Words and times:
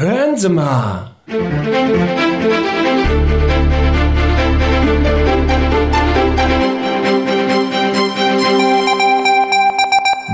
Hören 0.00 0.36
Sie 0.36 0.48
mal! 0.48 1.10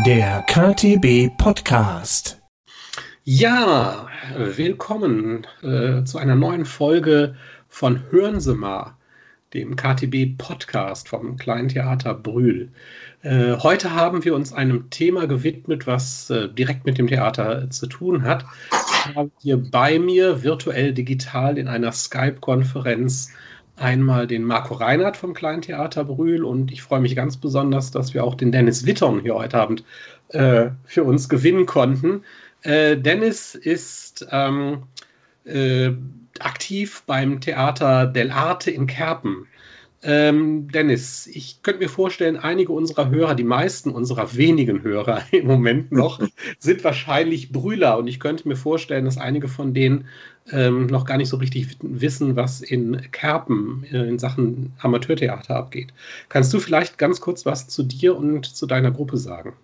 Der 0.05 0.45
KTB 0.47 1.35
Podcast. 1.39 2.43
Ja, 3.23 4.07
willkommen 4.37 5.47
äh, 5.63 6.05
zu 6.05 6.19
einer 6.19 6.35
neuen 6.35 6.67
Folge 6.67 7.35
von 7.67 8.03
Hören 8.11 8.41
Sie 8.41 8.55
mal, 8.55 8.99
dem 9.55 9.77
KTB 9.77 10.37
Podcast 10.37 11.09
vom 11.09 11.37
Kleinen 11.37 11.69
Theater 11.69 12.13
Brühl. 12.13 12.71
Äh, 13.23 13.57
heute 13.59 13.95
haben 13.95 14.25
wir 14.25 14.35
uns 14.35 14.53
einem 14.53 14.91
Thema 14.91 15.27
gewidmet, 15.27 15.87
was 15.87 16.29
äh, 16.29 16.49
direkt 16.49 16.85
mit 16.85 16.99
dem 16.99 17.07
Theater 17.07 17.71
zu 17.71 17.87
tun 17.87 18.25
hat. 18.25 18.45
Ich 19.09 19.15
habe 19.15 19.31
hier 19.39 19.57
bei 19.57 19.99
mir 19.99 20.43
virtuell 20.43 20.93
digital 20.93 21.57
in 21.57 21.69
einer 21.69 21.93
Skype-Konferenz 21.93 23.33
einmal 23.77 24.27
den 24.27 24.45
Marco 24.45 24.75
Reinhardt 24.75 25.17
vom 25.17 25.35
Kleinen 25.35 25.63
Theater 25.63 26.05
Brühl 26.05 26.45
und 26.45 26.73
ich 26.73 26.83
freue 26.83 27.01
mich 27.01 27.15
ganz 27.15 27.37
besonders, 27.37 27.93
dass 27.93 28.13
wir 28.13 28.25
auch 28.25 28.35
den 28.35 28.53
Dennis 28.53 28.87
Wittern 28.87 29.21
hier 29.21 29.35
heute 29.35 29.59
Abend 29.59 29.85
äh, 30.29 30.71
für 30.85 31.05
uns 31.05 31.29
gewinnen 31.29 31.67
konnten. 31.67 32.25
Äh, 32.63 32.97
Dennis 32.97 33.55
ist 33.55 34.27
ähm, 34.31 34.83
äh, 35.45 35.93
aktiv 36.39 37.03
beim 37.07 37.41
Theater 37.41 38.07
Del 38.07 38.31
Arte 38.31 38.71
in 38.71 38.87
Kerpen. 38.87 39.47
Ähm, 40.07 40.69
Dennis, 40.71 41.27
ich 41.27 41.63
könnte 41.63 41.81
mir 41.81 41.89
vorstellen, 41.89 42.37
einige 42.37 42.73
unserer 42.73 43.09
Hörer, 43.09 43.35
die 43.35 43.45
meisten 43.45 43.91
unserer 43.91 44.35
wenigen 44.35 44.83
Hörer 44.83 45.23
im 45.33 45.47
Moment 45.47 45.93
noch, 45.93 46.21
sind 46.59 46.85
wahrscheinlich 46.85 47.53
Brühler. 47.53 47.97
Und 47.97 48.07
ich 48.07 48.21
könnte 48.21 48.47
mir 48.47 48.57
vorstellen, 48.57 49.07
dass 49.07 49.17
einige 49.17 49.49
von 49.49 49.73
denen 49.73 50.07
ähm, 50.51 50.87
noch 50.89 51.07
gar 51.07 51.17
nicht 51.17 51.31
so 51.31 51.39
richtig 51.39 51.79
wissen, 51.81 52.37
was 52.37 52.61
in 52.61 53.11
Kerpen 53.13 53.87
äh, 53.91 54.07
in 54.07 54.19
Sachen 54.19 54.75
Amateurtheater 54.79 55.57
abgeht. 55.57 55.95
Kannst 56.29 56.53
du 56.53 56.61
vielleicht 56.61 56.99
ganz 56.99 57.23
kurz 57.23 57.47
was 57.47 57.69
zu 57.69 57.83
dir 57.83 58.15
und 58.15 58.45
zu 58.45 58.67
deiner 58.67 58.91
Gruppe 58.91 59.17
sagen? 59.17 59.55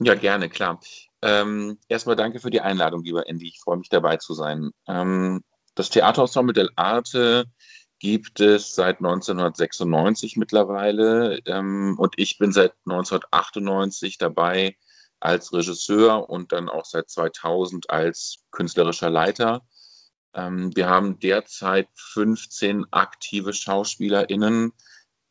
Ja, 0.00 0.14
gerne, 0.14 0.48
klar. 0.48 0.80
Ähm, 1.22 1.78
erstmal 1.88 2.16
danke 2.16 2.40
für 2.40 2.50
die 2.50 2.60
Einladung, 2.60 3.02
lieber 3.02 3.28
Andy. 3.28 3.48
Ich 3.48 3.60
freue 3.60 3.76
mich 3.76 3.88
dabei 3.88 4.16
zu 4.16 4.34
sein. 4.34 4.70
Ähm, 4.88 5.42
das 5.74 5.90
Theaterensemble 5.90 6.54
del 6.54 6.70
Arte 6.76 7.44
gibt 7.98 8.40
es 8.40 8.74
seit 8.74 8.98
1996 8.98 10.36
mittlerweile 10.36 11.38
ähm, 11.46 11.96
und 11.98 12.14
ich 12.16 12.38
bin 12.38 12.52
seit 12.52 12.72
1998 12.86 14.16
dabei 14.18 14.76
als 15.20 15.52
Regisseur 15.52 16.30
und 16.30 16.52
dann 16.52 16.70
auch 16.70 16.86
seit 16.86 17.10
2000 17.10 17.90
als 17.90 18.38
künstlerischer 18.50 19.10
Leiter. 19.10 19.62
Ähm, 20.34 20.74
wir 20.74 20.88
haben 20.88 21.18
derzeit 21.18 21.88
15 21.94 22.86
aktive 22.90 23.52
SchauspielerInnen 23.52 24.72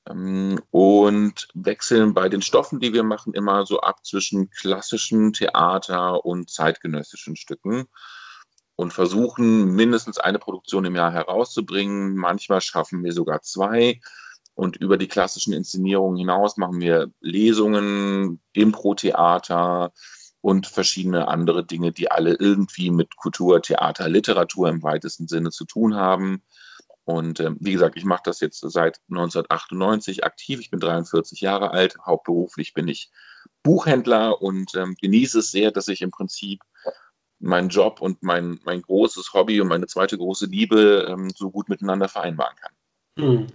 und 0.09 1.47
wechseln 1.53 2.13
bei 2.13 2.29
den 2.29 2.41
Stoffen, 2.41 2.79
die 2.79 2.93
wir 2.93 3.03
machen, 3.03 3.33
immer 3.33 3.65
so 3.65 3.81
ab 3.81 4.05
zwischen 4.05 4.49
klassischem 4.49 5.33
Theater 5.33 6.25
und 6.25 6.49
zeitgenössischen 6.49 7.35
Stücken 7.35 7.85
und 8.75 8.93
versuchen 8.93 9.75
mindestens 9.75 10.17
eine 10.17 10.39
Produktion 10.39 10.85
im 10.85 10.95
Jahr 10.95 11.11
herauszubringen. 11.11 12.15
Manchmal 12.15 12.61
schaffen 12.61 13.03
wir 13.03 13.13
sogar 13.13 13.41
zwei. 13.41 13.99
Und 14.55 14.77
über 14.77 14.97
die 14.97 15.07
klassischen 15.07 15.53
Inszenierungen 15.53 16.17
hinaus 16.17 16.57
machen 16.57 16.81
wir 16.81 17.11
Lesungen, 17.21 18.41
Impro-Theater 18.53 19.93
und 20.41 20.67
verschiedene 20.67 21.27
andere 21.27 21.65
Dinge, 21.65 21.91
die 21.91 22.09
alle 22.09 22.33
irgendwie 22.33 22.89
mit 22.91 23.15
Kultur, 23.15 23.61
Theater, 23.61 24.09
Literatur 24.09 24.69
im 24.69 24.81
weitesten 24.81 25.27
Sinne 25.27 25.51
zu 25.51 25.65
tun 25.65 25.95
haben. 25.95 26.41
Und 27.09 27.39
äh, 27.39 27.49
wie 27.59 27.71
gesagt, 27.71 27.97
ich 27.97 28.05
mache 28.05 28.21
das 28.23 28.39
jetzt 28.39 28.59
seit 28.59 28.99
1998 29.09 30.23
aktiv. 30.23 30.59
Ich 30.59 30.69
bin 30.69 30.79
43 30.79 31.41
Jahre 31.41 31.71
alt. 31.71 31.97
Hauptberuflich 32.05 32.75
bin 32.75 32.87
ich 32.87 33.09
Buchhändler 33.63 34.43
und 34.43 34.75
ähm, 34.75 34.93
genieße 35.01 35.39
es 35.39 35.49
sehr, 35.49 35.71
dass 35.71 35.87
ich 35.87 36.03
im 36.03 36.11
Prinzip 36.11 36.61
meinen 37.39 37.69
Job 37.69 37.99
und 37.99 38.21
mein, 38.21 38.59
mein 38.63 38.83
großes 38.83 39.33
Hobby 39.33 39.59
und 39.59 39.69
meine 39.69 39.87
zweite 39.87 40.19
große 40.19 40.45
Liebe 40.45 41.07
ähm, 41.09 41.31
so 41.35 41.49
gut 41.49 41.67
miteinander 41.67 42.09
vereinbaren 42.09 42.55
kann. 42.57 42.73
Hm. 43.17 43.47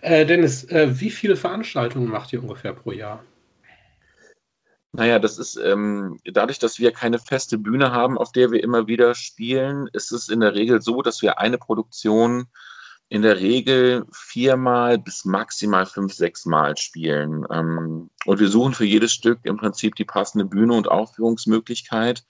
Äh, 0.00 0.26
Dennis, 0.26 0.64
äh, 0.64 0.98
wie 0.98 1.10
viele 1.10 1.36
Veranstaltungen 1.36 2.08
macht 2.08 2.32
ihr 2.32 2.42
ungefähr 2.42 2.72
pro 2.72 2.90
Jahr? 2.90 3.22
Naja, 4.96 5.18
das 5.18 5.38
ist 5.38 5.56
ähm, 5.56 6.20
dadurch, 6.24 6.60
dass 6.60 6.78
wir 6.78 6.92
keine 6.92 7.18
feste 7.18 7.58
Bühne 7.58 7.90
haben, 7.90 8.16
auf 8.16 8.30
der 8.30 8.52
wir 8.52 8.62
immer 8.62 8.86
wieder 8.86 9.16
spielen, 9.16 9.88
ist 9.92 10.12
es 10.12 10.28
in 10.28 10.38
der 10.38 10.54
Regel 10.54 10.80
so, 10.80 11.02
dass 11.02 11.20
wir 11.20 11.40
eine 11.40 11.58
Produktion 11.58 12.46
in 13.08 13.22
der 13.22 13.40
Regel 13.40 14.06
viermal 14.12 14.98
bis 14.98 15.24
maximal 15.24 15.86
fünf, 15.86 16.14
sechs 16.14 16.46
Mal 16.46 16.76
spielen. 16.76 17.44
Ähm, 17.50 18.10
und 18.24 18.38
wir 18.38 18.48
suchen 18.48 18.72
für 18.72 18.84
jedes 18.84 19.12
Stück 19.12 19.40
im 19.42 19.56
Prinzip 19.56 19.96
die 19.96 20.04
passende 20.04 20.44
Bühne 20.44 20.74
und 20.74 20.86
Aufführungsmöglichkeit. 20.86 22.24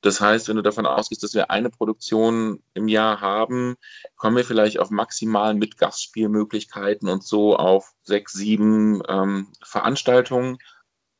Das 0.00 0.22
heißt, 0.22 0.48
wenn 0.48 0.56
du 0.56 0.62
davon 0.62 0.86
ausgehst, 0.86 1.22
dass 1.22 1.34
wir 1.34 1.50
eine 1.50 1.68
Produktion 1.68 2.62
im 2.72 2.88
Jahr 2.88 3.20
haben, 3.20 3.76
kommen 4.16 4.38
wir 4.38 4.44
vielleicht 4.46 4.78
auf 4.78 4.88
maximal 4.88 5.52
mit 5.52 5.76
Gastspielmöglichkeiten 5.76 7.10
und 7.10 7.22
so 7.22 7.54
auf 7.54 7.92
sechs, 8.02 8.32
sieben 8.32 9.02
ähm, 9.08 9.48
Veranstaltungen 9.62 10.56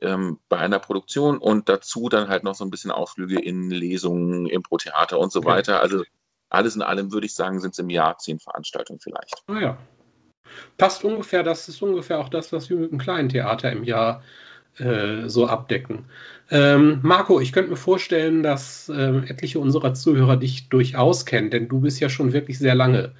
ähm, 0.02 0.38
bei 0.48 0.58
einer 0.58 0.78
Produktion 0.78 1.38
und 1.38 1.68
dazu 1.68 2.08
dann 2.08 2.28
halt 2.28 2.44
noch 2.44 2.54
so 2.54 2.64
ein 2.64 2.70
bisschen 2.70 2.90
Ausflüge 2.90 3.40
in 3.40 3.70
Lesungen, 3.70 4.46
Impro-Theater 4.46 5.18
und 5.18 5.32
so 5.32 5.40
okay. 5.40 5.48
weiter. 5.48 5.80
Also 5.80 6.02
alles 6.50 6.76
in 6.76 6.82
allem 6.82 7.12
würde 7.12 7.26
ich 7.26 7.34
sagen, 7.34 7.60
sind 7.60 7.72
es 7.72 7.78
im 7.78 7.90
Jahr 7.90 8.18
zehn 8.18 8.38
Veranstaltungen 8.38 9.00
vielleicht. 9.00 9.42
Ah 9.46 9.60
ja. 9.60 9.78
Passt 10.76 11.04
ungefähr, 11.04 11.42
das 11.42 11.68
ist 11.68 11.80
ungefähr 11.82 12.18
auch 12.18 12.28
das, 12.28 12.52
was 12.52 12.68
wir 12.68 12.76
mit 12.76 12.90
einem 12.90 13.00
kleinen 13.00 13.28
Theater 13.30 13.72
im 13.72 13.84
Jahr 13.84 14.22
äh, 14.78 15.28
so 15.28 15.46
abdecken. 15.46 16.06
Ähm, 16.50 17.00
Marco, 17.02 17.40
ich 17.40 17.52
könnte 17.52 17.70
mir 17.70 17.76
vorstellen, 17.76 18.42
dass 18.42 18.88
äh, 18.88 19.18
etliche 19.28 19.60
unserer 19.60 19.94
Zuhörer 19.94 20.36
dich 20.36 20.68
durchaus 20.68 21.24
kennen, 21.24 21.50
denn 21.50 21.68
du 21.68 21.80
bist 21.80 22.00
ja 22.00 22.08
schon 22.08 22.32
wirklich 22.32 22.58
sehr 22.58 22.74
lange 22.74 23.12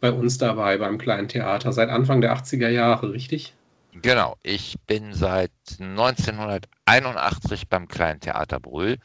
bei 0.00 0.10
uns 0.10 0.38
dabei 0.38 0.78
beim 0.78 0.98
kleinen 0.98 1.28
Theater, 1.28 1.72
seit 1.72 1.90
Anfang 1.90 2.20
der 2.20 2.34
80er 2.34 2.68
Jahre, 2.68 3.12
richtig? 3.12 3.54
Genau, 3.92 4.36
ich 4.42 4.76
bin 4.86 5.14
seit 5.14 5.50
1981 5.80 7.68
beim 7.68 7.88
kleinen 7.88 8.20
Theater 8.20 8.60
Brühl. 8.60 8.98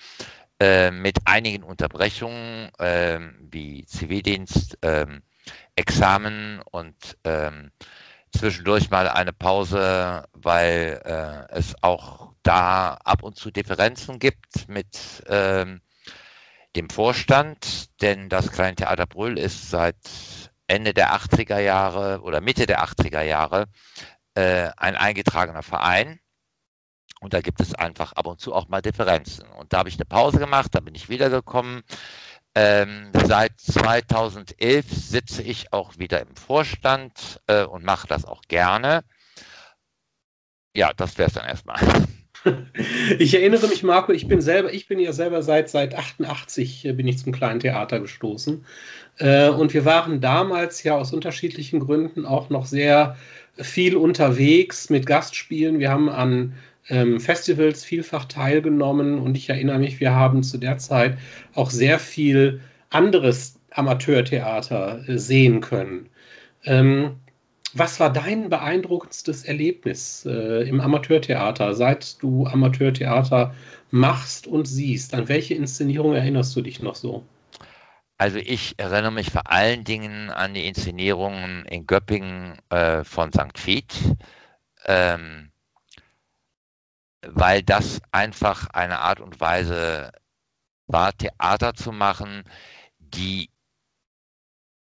Äh, 0.59 0.91
mit 0.91 1.17
einigen 1.25 1.63
Unterbrechungen 1.63 2.69
äh, 2.79 3.19
wie 3.41 3.85
Zivildienst, 3.85 4.77
äh, 4.81 5.05
Examen 5.75 6.61
und 6.71 6.95
ähm, 7.25 7.71
zwischendurch 8.31 8.89
mal 8.89 9.09
eine 9.09 9.33
Pause, 9.33 10.25
weil 10.31 11.01
äh, 11.03 11.53
es 11.53 11.75
auch 11.81 12.31
da 12.43 12.93
ab 13.03 13.23
und 13.23 13.35
zu 13.35 13.51
Differenzen 13.51 14.17
gibt 14.19 14.69
mit 14.69 15.23
ähm, 15.27 15.81
dem 16.77 16.89
Vorstand, 16.89 18.01
denn 18.01 18.29
das 18.29 18.51
Kleine 18.51 18.75
Theater 18.75 19.07
Brüll 19.07 19.37
ist 19.37 19.69
seit 19.69 19.97
Ende 20.67 20.93
der 20.93 21.13
80er 21.13 21.59
Jahre 21.59 22.21
oder 22.21 22.39
Mitte 22.41 22.65
der 22.65 22.83
80er 22.83 23.21
Jahre 23.21 23.65
äh, 24.35 24.69
ein 24.77 24.95
eingetragener 24.95 25.63
Verein. 25.63 26.19
Und 27.21 27.33
da 27.33 27.41
gibt 27.41 27.61
es 27.61 27.73
einfach 27.73 28.13
ab 28.13 28.27
und 28.27 28.39
zu 28.39 28.53
auch 28.53 28.67
mal 28.67 28.81
Differenzen. 28.81 29.47
Und 29.49 29.73
da 29.73 29.79
habe 29.79 29.89
ich 29.89 29.95
eine 29.95 30.05
Pause 30.05 30.37
gemacht, 30.37 30.69
da 30.73 30.79
bin 30.79 30.95
ich 30.95 31.09
wiedergekommen. 31.09 31.83
Ähm, 32.53 33.09
seit 33.13 33.59
2011 33.59 34.85
sitze 34.89 35.41
ich 35.41 35.73
auch 35.73 35.97
wieder 35.97 36.21
im 36.21 36.35
Vorstand 36.35 37.41
äh, 37.47 37.63
und 37.63 37.83
mache 37.83 38.07
das 38.07 38.25
auch 38.25 38.43
gerne. 38.47 39.03
Ja, 40.73 40.93
das 40.93 41.17
wäre 41.17 41.27
es 41.27 41.33
dann 41.33 41.45
erstmal. 41.45 41.79
Ich 43.17 43.33
erinnere 43.33 43.67
mich, 43.67 43.81
Marco, 43.81 44.11
ich 44.11 44.27
bin 44.27 44.39
selber, 44.39 44.71
ich 44.71 44.87
bin 44.87 44.99
ja 44.99 45.13
selber 45.13 45.41
seit, 45.41 45.67
seit 45.67 45.95
88 45.95 46.85
äh, 46.85 46.93
bin 46.93 47.07
ich 47.07 47.17
zum 47.17 47.31
kleinen 47.31 47.59
Theater 47.59 47.99
gestoßen. 47.99 48.63
Äh, 49.17 49.49
und 49.49 49.73
wir 49.73 49.83
waren 49.83 50.21
damals 50.21 50.83
ja 50.83 50.95
aus 50.95 51.11
unterschiedlichen 51.11 51.79
Gründen 51.79 52.27
auch 52.27 52.51
noch 52.51 52.67
sehr 52.67 53.17
viel 53.57 53.95
unterwegs 53.95 54.89
mit 54.89 55.05
Gastspielen. 55.05 55.79
Wir 55.79 55.89
haben 55.89 56.09
an 56.09 56.53
ähm, 56.89 57.19
Festivals 57.19 57.83
vielfach 57.83 58.25
teilgenommen 58.25 59.19
und 59.19 59.35
ich 59.37 59.49
erinnere 59.49 59.79
mich, 59.79 59.99
wir 59.99 60.13
haben 60.13 60.43
zu 60.43 60.57
der 60.57 60.77
Zeit 60.77 61.17
auch 61.53 61.69
sehr 61.69 61.99
viel 61.99 62.61
anderes 62.89 63.59
Amateurtheater 63.71 65.07
äh, 65.07 65.17
sehen 65.17 65.61
können. 65.61 66.09
Ähm, 66.63 67.17
was 67.73 67.99
war 67.99 68.11
dein 68.11 68.49
beeindruckendstes 68.49 69.43
Erlebnis 69.43 70.25
äh, 70.25 70.67
im 70.67 70.79
Amateurtheater, 70.79 71.73
seit 71.73 72.21
du 72.23 72.45
Amateurtheater 72.47 73.53
machst 73.91 74.47
und 74.47 74.65
siehst? 74.65 75.13
An 75.13 75.27
welche 75.27 75.55
Inszenierung 75.55 76.13
erinnerst 76.13 76.55
du 76.55 76.61
dich 76.61 76.81
noch 76.81 76.95
so? 76.95 77.25
Also 78.17 78.37
ich 78.37 78.79
erinnere 78.79 79.11
mich 79.11 79.31
vor 79.31 79.51
allen 79.51 79.83
Dingen 79.83 80.29
an 80.29 80.53
die 80.53 80.67
Inszenierungen 80.67 81.65
in 81.65 81.85
Göppingen 81.85 82.57
äh, 82.69 83.03
von 83.03 83.31
St. 83.33 83.65
Vith. 83.65 84.15
Ähm, 84.85 85.51
weil 87.27 87.63
das 87.63 88.01
einfach 88.11 88.67
eine 88.69 88.99
Art 88.99 89.19
und 89.19 89.39
Weise 89.39 90.11
war 90.87 91.17
Theater 91.17 91.73
zu 91.73 91.91
machen, 91.91 92.43
die 92.99 93.49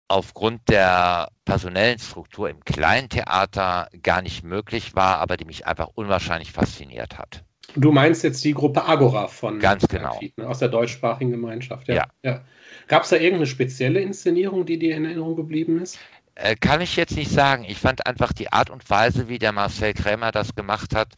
aufgrund 0.08 0.68
der 0.68 1.30
personellen 1.44 1.98
Struktur 1.98 2.50
im 2.50 2.64
kleinen 2.64 3.08
Theater 3.08 3.88
gar 4.02 4.22
nicht 4.22 4.42
möglich 4.42 4.94
war, 4.94 5.18
aber 5.18 5.36
die 5.36 5.44
mich 5.44 5.66
einfach 5.66 5.88
unwahrscheinlich 5.94 6.52
fasziniert 6.52 7.18
hat. 7.18 7.44
Du 7.76 7.92
meinst 7.92 8.24
jetzt 8.24 8.44
die 8.44 8.54
Gruppe 8.54 8.84
Agora 8.84 9.28
von 9.28 9.58
Ganz 9.58 9.86
genau. 9.86 10.18
Fied, 10.18 10.36
ne? 10.38 10.48
aus 10.48 10.58
der 10.58 10.68
deutschsprachigen 10.68 11.30
Gemeinschaft. 11.30 11.88
Ja. 11.88 11.94
Ja. 11.94 12.06
ja. 12.22 12.44
Gab 12.88 13.04
es 13.04 13.10
da 13.10 13.16
irgendeine 13.16 13.46
spezielle 13.46 14.00
Inszenierung, 14.00 14.66
die 14.66 14.78
dir 14.78 14.96
in 14.96 15.04
Erinnerung 15.04 15.36
geblieben 15.36 15.80
ist? 15.80 15.98
Äh, 16.34 16.56
kann 16.56 16.80
ich 16.80 16.96
jetzt 16.96 17.16
nicht 17.16 17.30
sagen. 17.30 17.64
Ich 17.68 17.78
fand 17.78 18.06
einfach 18.06 18.32
die 18.32 18.52
Art 18.52 18.70
und 18.70 18.88
Weise, 18.88 19.28
wie 19.28 19.38
der 19.38 19.52
Marcel 19.52 19.92
Krämer 19.92 20.32
das 20.32 20.54
gemacht 20.54 20.94
hat, 20.94 21.14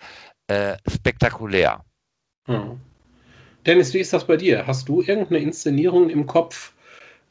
äh, 0.48 0.76
spektakulär. 0.88 1.84
Hm. 2.46 2.80
Dennis, 3.64 3.94
wie 3.94 3.98
ist 3.98 4.12
das 4.12 4.26
bei 4.26 4.36
dir? 4.36 4.66
Hast 4.66 4.88
du 4.88 5.00
irgendeine 5.00 5.38
Inszenierung 5.38 6.10
im 6.10 6.26
Kopf, 6.26 6.72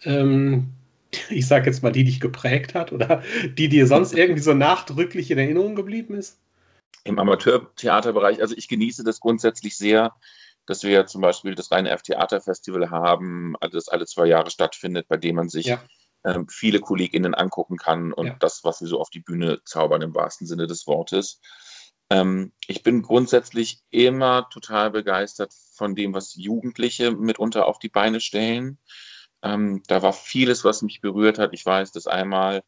ähm, 0.04 0.70
ich 1.30 1.48
sage 1.48 1.68
jetzt 1.68 1.84
mal, 1.84 1.92
die 1.92 2.04
dich 2.04 2.20
geprägt 2.20 2.74
hat 2.74 2.92
oder 2.92 3.24
die 3.58 3.70
dir 3.70 3.88
sonst 3.88 4.14
irgendwie 4.18 4.42
so 4.42 4.54
nachdrücklich 4.54 5.30
in 5.30 5.38
Erinnerung 5.38 5.76
geblieben 5.76 6.16
ist? 6.16 6.40
Im 7.04 7.20
Amateurtheaterbereich, 7.20 8.42
also 8.42 8.56
ich 8.56 8.68
genieße 8.68 9.04
das 9.04 9.20
grundsätzlich 9.20 9.78
sehr, 9.78 10.14
dass 10.68 10.84
wir 10.84 11.08
zum 11.08 11.22
Beispiel 11.22 11.56
das 11.56 11.72
reine 11.72 11.90
F-Theater-Festival 11.90 12.92
haben, 12.92 13.56
das 13.72 13.88
alle 13.88 14.06
zwei 14.06 14.28
Jahre 14.28 14.52
stattfindet, 14.52 15.08
bei 15.08 15.18
dem 15.18 15.36
man 15.36 15.50
sich 15.50 15.66
Ja. 15.66 15.84
ähm, 16.24 16.48
viele 16.48 16.80
KollegInnen 16.80 17.34
angucken 17.34 17.78
kann 17.78 18.14
und 18.14 18.28
Ja. 18.28 18.36
das, 18.40 18.64
was 18.64 18.78
sie 18.78 18.86
so 18.86 19.00
auf 19.00 19.10
die 19.10 19.22
Bühne 19.22 19.62
zaubern 19.66 20.04
im 20.04 20.14
wahrsten 20.14 20.46
Sinne 20.46 20.68
des 20.68 20.86
Wortes. 20.86 21.42
Ähm, 22.12 22.52
ich 22.68 22.84
bin 22.84 23.02
grundsätzlich 23.02 23.80
immer 23.90 24.48
total 24.50 24.92
begeistert 24.92 25.52
von 25.74 25.96
dem, 25.96 26.14
was 26.14 26.36
Jugendliche 26.36 27.12
mitunter 27.12 27.66
auf 27.66 27.80
die 27.80 27.90
Beine 27.90 28.20
stellen. 28.20 28.78
Ähm, 29.42 29.82
da 29.88 30.04
war 30.04 30.14
vieles, 30.14 30.64
was 30.64 30.84
mich 30.84 31.02
berührt 31.02 31.40
hat. 31.40 31.54
Ich 31.54 31.66
weiß, 31.66 31.92
dass 31.92 32.06
einmal 32.06 32.64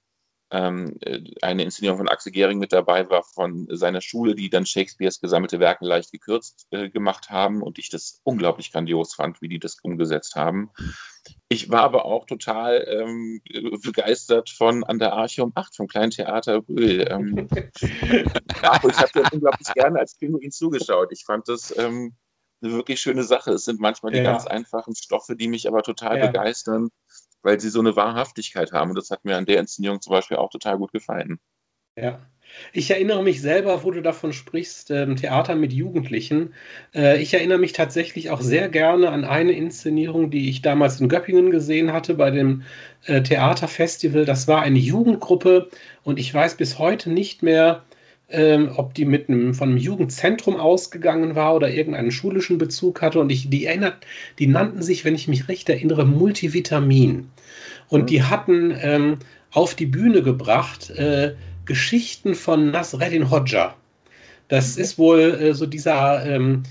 ähm, 0.54 0.98
äh, 1.02 1.22
eine 1.42 1.64
Inszenierung 1.64 1.98
von 1.98 2.08
Axel 2.08 2.32
Gehring 2.32 2.60
mit 2.60 2.72
dabei 2.72 3.10
war 3.10 3.24
von 3.24 3.68
seiner 3.72 4.02
Schule, 4.02 4.36
die 4.36 4.52
dann 4.52 4.68
Shakespeares 4.68 5.20
gesammelte 5.20 5.60
Werke 5.60 5.84
leicht 5.86 6.12
gekürzt 6.12 6.68
äh, 6.70 6.90
gemacht 6.90 7.32
haben 7.32 7.64
und 7.64 7.80
ich 7.80 7.90
das 7.90 8.22
unglaublich 8.24 8.72
grandios 8.72 9.16
fand, 9.16 9.42
wie 9.42 9.50
die 9.50 9.60
das 9.60 9.78
umgesetzt 9.82 10.36
haben. 10.36 10.70
Ich 11.50 11.72
war 11.72 11.82
aber 11.82 12.06
auch 12.06 12.26
total 12.26 12.86
ähm, 12.88 13.42
begeistert 13.84 14.50
von 14.52 14.84
An 14.84 15.00
der 15.00 15.14
Arche 15.14 15.44
um 15.44 15.52
8 15.56 15.76
vom 15.76 15.88
kleinen 15.88 16.12
Theater 16.12 16.62
Brühl. 16.62 17.08
Ähm, 17.10 17.48
ich 17.74 19.00
habe 19.00 19.12
ja 19.16 19.24
unglaublich 19.32 19.74
gerne 19.74 20.00
als 20.00 20.16
Pinguin 20.16 20.52
zugeschaut. 20.52 21.12
Ich 21.12 21.26
fand 21.26 21.48
das 21.48 21.74
ähm, 21.78 22.14
eine 22.62 22.74
wirklich 22.74 23.02
schöne 23.02 23.24
Sache. 23.24 23.52
Es 23.52 23.66
sind 23.66 23.80
manchmal 23.80 24.12
die 24.12 24.20
Ja. 24.20 24.24
ganz 24.24 24.46
einfachen 24.46 24.96
Stoffe, 24.96 25.36
die 25.36 25.48
mich 25.48 25.68
aber 25.68 25.82
total 25.82 26.20
Ja. 26.20 26.28
begeistern, 26.28 26.90
weil 27.44 27.60
sie 27.60 27.70
so 27.70 27.80
eine 27.80 27.96
Wahrhaftigkeit 27.96 28.72
haben. 28.72 28.90
Und 28.92 28.98
das 28.98 29.12
hat 29.12 29.26
mir 29.26 29.38
an 29.38 29.46
der 29.46 29.60
Inszenierung 29.60 30.02
zum 30.02 30.12
Beispiel 30.12 30.38
auch 30.38 30.50
total 30.50 30.78
gut 30.78 30.92
gefallen. 30.92 31.40
Ja. 31.96 32.20
Ich 32.72 32.92
erinnere 32.92 33.24
mich 33.24 33.42
selber, 33.42 33.84
wo 33.84 33.92
du 33.92 34.02
davon 34.02 34.34
sprichst, 34.34 34.92
ähm, 34.92 35.16
Theater 35.16 35.56
mit 35.56 35.74
Jugendlichen. 35.74 36.54
Äh, 36.94 37.22
ich 37.22 37.34
erinnere 37.34 37.58
mich 37.58 37.74
tatsächlich 37.74 38.30
auch 38.30 38.42
sehr 38.42 38.70
gerne 38.70 39.10
an 39.10 39.26
eine 39.26 39.54
Inszenierung, 39.54 40.30
die 40.30 40.50
ich 40.50 40.62
damals 40.62 41.00
in 41.00 41.10
Göppingen 41.10 41.52
gesehen 41.52 41.94
hatte 41.94 42.14
bei 42.16 42.32
dem 42.32 42.64
äh, 43.06 43.22
Theaterfestival. 43.22 44.26
Das 44.26 44.48
war 44.48 44.62
eine 44.62 44.80
Jugendgruppe 44.80 45.70
und 46.04 46.20
ich 46.20 46.34
weiß 46.34 46.56
bis 46.56 46.78
heute 46.80 47.10
nicht 47.10 47.44
mehr, 47.44 47.84
ähm, 48.30 48.72
ob 48.76 48.94
die 48.94 49.06
mit 49.06 49.30
einem, 49.30 49.54
von 49.54 49.70
einem 49.70 49.78
Jugendzentrum 49.78 50.56
ausgegangen 50.56 51.36
war 51.36 51.56
oder 51.56 51.70
irgendeinen 51.70 52.12
schulischen 52.12 52.58
Bezug 52.58 53.02
hatte. 53.02 53.20
Und 53.20 53.32
ich, 53.32 53.50
die 53.50 53.66
erinnert, 53.66 53.98
die 54.40 54.48
nannten 54.48 54.82
sich, 54.82 55.06
wenn 55.06 55.16
ich 55.16 55.28
mich 55.28 55.48
recht 55.48 55.70
erinnere, 55.70 56.06
Multivitamin. 56.06 57.30
Und 57.90 58.02
Mhm. 58.02 58.06
die 58.08 58.24
hatten 58.24 58.74
ähm, 58.82 59.18
auf 59.52 59.76
die 59.76 59.86
Bühne 59.86 60.24
gebracht 60.24 60.90
äh, 60.92 61.36
Geschichten 61.66 62.36
von 62.36 62.72
Nasreddin 62.72 63.30
Hodja. 63.30 63.76
Das 64.48 64.78
ist 64.78 64.98
wohl 64.98 65.20
äh, 65.20 65.54
so 65.54 65.66
dieser, 65.66 66.26
ähm, 66.26 66.64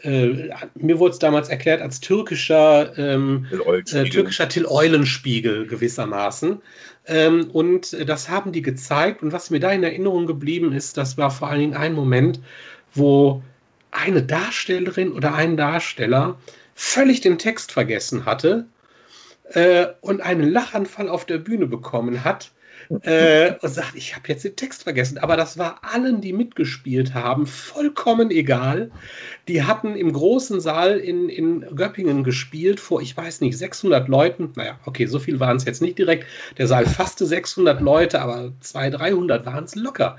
äh, 0.00 0.50
mir 0.74 0.98
wurde 0.98 1.12
es 1.12 1.18
damals 1.18 1.48
erklärt, 1.48 1.80
als 1.82 2.00
türkischer 2.00 2.96
ähm, 2.98 3.46
äh, 3.50 4.04
türkischer 4.04 4.48
Till 4.48 4.66
Eulenspiegel 4.66 5.66
gewissermaßen. 5.66 6.58
Ähm, 7.06 7.50
und 7.52 7.96
das 8.08 8.28
haben 8.28 8.52
die 8.52 8.62
gezeigt. 8.62 9.22
Und 9.22 9.32
was 9.32 9.50
mir 9.50 9.60
da 9.60 9.70
in 9.70 9.82
Erinnerung 9.82 10.26
geblieben 10.26 10.72
ist, 10.72 10.96
das 10.96 11.16
war 11.16 11.30
vor 11.30 11.48
allen 11.48 11.60
Dingen 11.60 11.76
ein 11.76 11.94
Moment, 11.94 12.40
wo 12.94 13.42
eine 13.90 14.22
Darstellerin 14.22 15.12
oder 15.12 15.34
ein 15.34 15.56
Darsteller 15.56 16.36
völlig 16.74 17.20
den 17.20 17.38
Text 17.38 17.72
vergessen 17.72 18.26
hatte 18.26 18.66
äh, 19.50 19.86
und 20.00 20.20
einen 20.20 20.50
Lachanfall 20.50 21.08
auf 21.08 21.24
der 21.24 21.38
Bühne 21.38 21.66
bekommen 21.66 22.24
hat. 22.24 22.50
Äh, 23.02 23.54
und 23.60 23.68
sagt, 23.68 23.94
ich 23.94 24.14
habe 24.14 24.28
jetzt 24.28 24.44
den 24.44 24.56
Text 24.56 24.84
vergessen. 24.84 25.18
Aber 25.18 25.36
das 25.36 25.58
war 25.58 25.80
allen, 25.82 26.20
die 26.20 26.32
mitgespielt 26.32 27.14
haben, 27.14 27.46
vollkommen 27.46 28.30
egal. 28.30 28.90
Die 29.48 29.64
hatten 29.64 29.96
im 29.96 30.12
großen 30.12 30.60
Saal 30.60 30.98
in, 30.98 31.28
in 31.28 31.60
Göppingen 31.74 32.24
gespielt 32.24 32.80
vor, 32.80 33.00
ich 33.02 33.16
weiß 33.16 33.40
nicht, 33.40 33.56
600 33.56 34.08
Leuten. 34.08 34.52
Naja, 34.56 34.78
okay, 34.84 35.06
so 35.06 35.18
viel 35.18 35.40
waren 35.40 35.56
es 35.56 35.64
jetzt 35.64 35.82
nicht 35.82 35.98
direkt. 35.98 36.26
Der 36.58 36.66
Saal 36.66 36.86
fasste 36.86 37.26
600 37.26 37.80
Leute, 37.80 38.20
aber 38.20 38.52
200, 38.60 39.00
300 39.00 39.46
waren 39.46 39.64
es 39.64 39.74
locker. 39.74 40.16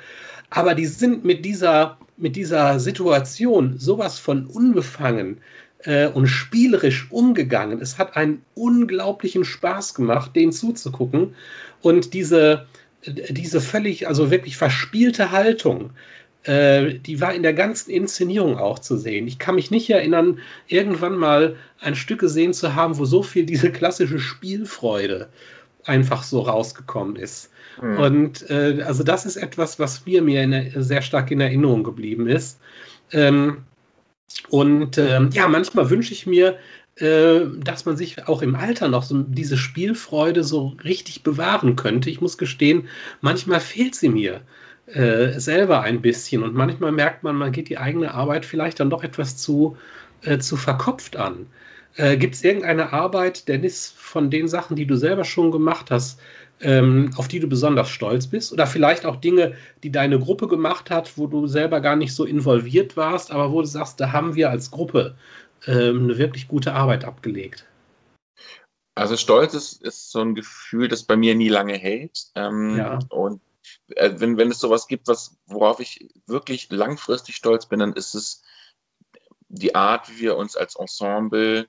Aber 0.49 0.75
die 0.75 0.85
sind 0.85 1.25
mit 1.25 1.45
dieser, 1.45 1.97
mit 2.15 2.35
dieser 2.35 2.79
Situation 2.79 3.77
sowas 3.77 4.17
von 4.19 4.45
unbefangen 4.45 5.41
äh, 5.83 6.07
und 6.07 6.27
spielerisch 6.27 7.07
umgegangen. 7.11 7.81
Es 7.81 7.97
hat 7.97 8.15
einen 8.15 8.41
unglaublichen 8.55 9.45
Spaß 9.45 9.93
gemacht, 9.93 10.35
denen 10.35 10.51
zuzugucken. 10.51 11.35
Und 11.81 12.13
diese, 12.13 12.65
diese 13.05 13.61
völlig, 13.61 14.07
also 14.07 14.31
wirklich 14.31 14.57
verspielte 14.57 15.31
Haltung, 15.31 15.91
äh, 16.43 16.95
die 16.95 17.21
war 17.21 17.33
in 17.33 17.43
der 17.43 17.53
ganzen 17.53 17.91
Inszenierung 17.91 18.57
auch 18.57 18.79
zu 18.79 18.97
sehen. 18.97 19.27
Ich 19.27 19.37
kann 19.37 19.55
mich 19.55 19.71
nicht 19.71 19.89
erinnern, 19.89 20.39
irgendwann 20.67 21.15
mal 21.15 21.55
ein 21.79 21.95
Stück 21.95 22.19
gesehen 22.19 22.53
zu 22.53 22.73
haben, 22.75 22.97
wo 22.97 23.05
so 23.05 23.21
viel 23.23 23.45
diese 23.45 23.71
klassische 23.71 24.19
Spielfreude 24.19 25.29
einfach 25.85 26.23
so 26.23 26.41
rausgekommen 26.41 27.15
ist. 27.15 27.51
Hm. 27.79 27.99
Und 27.99 28.49
äh, 28.49 28.81
also 28.85 29.03
das 29.03 29.25
ist 29.25 29.37
etwas, 29.37 29.79
was 29.79 30.05
mir, 30.05 30.21
mir 30.21 30.41
in, 30.43 30.51
der- 30.51 30.83
sehr 30.83 31.01
stark 31.01 31.31
in 31.31 31.39
Erinnerung 31.39 31.83
geblieben 31.83 32.27
ist. 32.27 32.59
Ähm, 33.11 33.63
und 34.49 34.97
ähm, 34.97 35.29
ja, 35.33 35.47
manchmal 35.47 35.89
wünsche 35.89 36.13
ich 36.13 36.25
mir, 36.25 36.57
äh, 36.95 37.41
dass 37.59 37.85
man 37.85 37.97
sich 37.97 38.27
auch 38.27 38.41
im 38.41 38.55
Alter 38.55 38.87
noch 38.87 39.03
so 39.03 39.23
diese 39.23 39.57
Spielfreude 39.57 40.43
so 40.43 40.75
richtig 40.83 41.23
bewahren 41.23 41.75
könnte. 41.75 42.09
Ich 42.09 42.21
muss 42.21 42.37
gestehen, 42.37 42.87
manchmal 43.21 43.59
fehlt 43.59 43.95
sie 43.95 44.09
mir 44.09 44.41
äh, 44.87 45.39
selber 45.39 45.81
ein 45.81 46.01
bisschen 46.01 46.43
und 46.43 46.55
manchmal 46.55 46.91
merkt 46.91 47.23
man, 47.23 47.35
man 47.35 47.51
geht 47.51 47.69
die 47.69 47.77
eigene 47.77 48.13
Arbeit 48.13 48.45
vielleicht 48.45 48.79
dann 48.79 48.89
doch 48.89 49.03
etwas 49.03 49.37
zu, 49.37 49.77
äh, 50.21 50.37
zu 50.39 50.55
verkopft 50.55 51.17
an. 51.17 51.47
Äh, 51.95 52.17
Gibt 52.17 52.35
es 52.35 52.43
irgendeine 52.43 52.93
Arbeit, 52.93 53.47
Dennis, 53.47 53.93
von 53.95 54.29
den 54.29 54.47
Sachen, 54.47 54.75
die 54.75 54.85
du 54.85 54.95
selber 54.95 55.23
schon 55.23 55.51
gemacht 55.51 55.91
hast, 55.91 56.19
ähm, 56.61 57.11
auf 57.15 57.27
die 57.27 57.39
du 57.39 57.47
besonders 57.47 57.89
stolz 57.89 58.27
bist? 58.27 58.51
Oder 58.51 58.67
vielleicht 58.67 59.05
auch 59.05 59.17
Dinge, 59.17 59.55
die 59.83 59.91
deine 59.91 60.19
Gruppe 60.19 60.47
gemacht 60.47 60.89
hat, 60.89 61.17
wo 61.17 61.27
du 61.27 61.47
selber 61.47 61.81
gar 61.81 61.95
nicht 61.95 62.13
so 62.13 62.25
involviert 62.25 62.97
warst, 62.97 63.31
aber 63.31 63.51
wo 63.51 63.61
du 63.61 63.67
sagst, 63.67 63.99
da 63.99 64.11
haben 64.11 64.35
wir 64.35 64.49
als 64.49 64.71
Gruppe 64.71 65.15
ähm, 65.65 66.03
eine 66.03 66.17
wirklich 66.17 66.47
gute 66.47 66.73
Arbeit 66.73 67.05
abgelegt. 67.05 67.65
Also 68.95 69.15
Stolz 69.15 69.53
ist, 69.53 69.83
ist 69.83 70.11
so 70.11 70.21
ein 70.21 70.33
Gefühl, 70.33 70.87
das 70.87 71.03
bei 71.03 71.15
mir 71.15 71.35
nie 71.35 71.49
lange 71.49 71.75
hält. 71.75 72.27
Ähm, 72.35 72.75
Ja. 72.77 72.99
Und 73.09 73.41
äh, 73.89 74.11
wenn, 74.17 74.37
wenn 74.37 74.49
es 74.49 74.59
sowas 74.59 74.87
gibt, 74.87 75.07
was, 75.07 75.37
worauf 75.45 75.79
ich 75.79 76.09
wirklich 76.25 76.71
langfristig 76.71 77.35
stolz 77.35 77.67
bin, 77.67 77.79
dann 77.79 77.93
ist 77.93 78.15
es 78.15 78.41
die 79.49 79.75
Art, 79.75 80.09
wie 80.09 80.21
wir 80.21 80.37
uns 80.37 80.57
als 80.57 80.75
Ensemble 80.75 81.67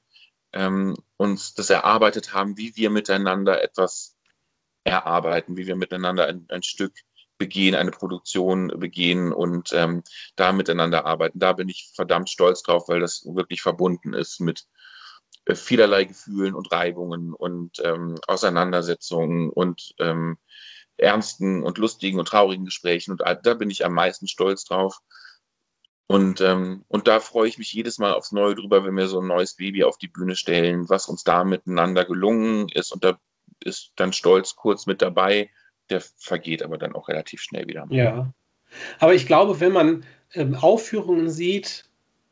ähm, 0.53 0.97
uns 1.17 1.55
das 1.55 1.71
erarbeitet 1.71 2.33
haben, 2.33 2.57
wie 2.57 2.77
wir 2.77 2.91
miteinander 2.91 3.63
etwas 3.63 4.17
erarbeiten, 4.85 5.57
wie 5.57 5.67
wir 5.67 5.77
miteinander 5.77 6.27
ein, 6.27 6.47
ein 6.49 6.63
Stück 6.63 6.93
begehen, 7.39 7.75
eine 7.75 7.93
Produktion 7.93 8.69
begehen 8.69 9.33
und 9.33 9.73
ähm, 9.73 10.03
da 10.37 10.53
miteinander 10.53 11.07
arbeiten. 11.07 11.39
Da 11.39 11.53
bin 11.53 11.69
ich 11.69 11.91
verdammt 11.95 12.29
stolz 12.29 12.63
drauf, 12.63 12.89
weil 12.89 13.01
das 13.01 13.25
wirklich 13.25 13.63
verbunden 13.63 14.13
ist 14.13 14.41
mit 14.41 14.67
äh, 15.47 15.55
vielerlei 15.55 16.05
Gefühlen 16.05 16.55
und 16.55 16.71
Reibungen 16.73 17.33
und 17.33 17.81
ähm, 17.85 18.17
Auseinandersetzungen 18.27 19.51
und 19.51 19.95
ähm, 19.99 20.37
ernsten 20.97 21.63
und 21.63 21.79
lustigen 21.79 22.19
und 22.19 22.29
traurigen 22.29 22.65
Gesprächen. 22.65 23.13
Und 23.13 23.23
da 23.43 23.55
bin 23.55 23.71
ich 23.71 23.85
am 23.85 23.95
meisten 23.95 24.27
stolz 24.27 24.65
drauf. 24.65 24.99
Und, 26.09 26.41
ähm, 26.41 26.85
und 26.89 27.07
da 27.07 27.21
freue 27.21 27.49
ich 27.49 27.59
mich 27.59 27.73
jedes 27.73 27.99
Mal 27.99 28.15
aufs 28.15 28.33
Neue 28.33 28.55
drüber, 28.55 28.85
wenn 28.85 28.97
wir 28.97 29.09
so 29.09 29.21
ein 29.21 29.27
neues 29.27 29.55
Baby 29.55 29.85
auf 29.85 29.99
die 29.99 30.09
Bühne 30.09 30.37
stellen, 30.37 30.89
was 30.89 31.07
uns 31.07 31.23
da 31.23 31.45
miteinander 31.45 32.05
gelungen 32.05 32.69
ist. 32.71 32.93
Und 32.93 33.05
da 33.05 33.21
ist 33.65 33.93
dann 33.97 34.13
Stolz 34.13 34.57
kurz 34.57 34.87
mit 34.87 35.03
dabei. 35.03 35.51
Der 35.91 36.01
vergeht 36.01 36.63
aber 36.63 36.79
dann 36.79 36.95
auch 36.95 37.09
relativ 37.09 37.41
schnell 37.41 37.67
wieder. 37.67 37.87
Ja. 37.91 38.33
Aber 38.99 39.15
ich 39.15 39.27
glaube, 39.27 39.61
wenn 39.61 39.73
man 39.73 40.05
ähm, 40.35 40.55
Aufführungen 40.55 41.31
sieht, 41.31 41.85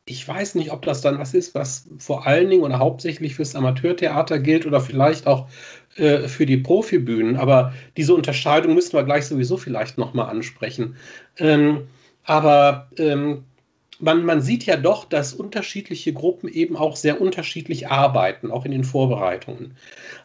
ich 0.04 0.26
weiß 0.26 0.54
nicht, 0.54 0.70
ob 0.70 0.82
das 0.82 1.00
dann 1.00 1.18
was 1.18 1.34
ist, 1.34 1.54
was 1.54 1.88
vor 1.98 2.26
allen 2.26 2.48
Dingen 2.48 2.62
oder 2.62 2.78
hauptsächlich 2.78 3.34
fürs 3.34 3.56
Amateurtheater 3.56 4.38
gilt 4.38 4.64
oder 4.64 4.80
vielleicht 4.80 5.26
auch 5.26 5.48
äh, 5.96 6.28
für 6.28 6.46
die 6.46 6.58
Profibühnen. 6.58 7.36
Aber 7.36 7.72
diese 7.96 8.14
Unterscheidung 8.14 8.74
müssen 8.74 8.92
wir 8.92 9.02
gleich 9.02 9.26
sowieso 9.26 9.56
vielleicht 9.56 9.98
nochmal 9.98 10.28
ansprechen. 10.28 10.96
Ähm, 11.38 11.88
aber 12.22 12.88
ähm, 12.98 13.44
man, 13.98 14.24
man 14.24 14.42
sieht 14.42 14.66
ja 14.66 14.76
doch, 14.76 15.04
dass 15.04 15.32
unterschiedliche 15.32 16.12
Gruppen 16.12 16.48
eben 16.48 16.76
auch 16.76 16.96
sehr 16.96 17.20
unterschiedlich 17.20 17.88
arbeiten, 17.88 18.50
auch 18.50 18.64
in 18.64 18.72
den 18.72 18.84
Vorbereitungen. 18.84 19.76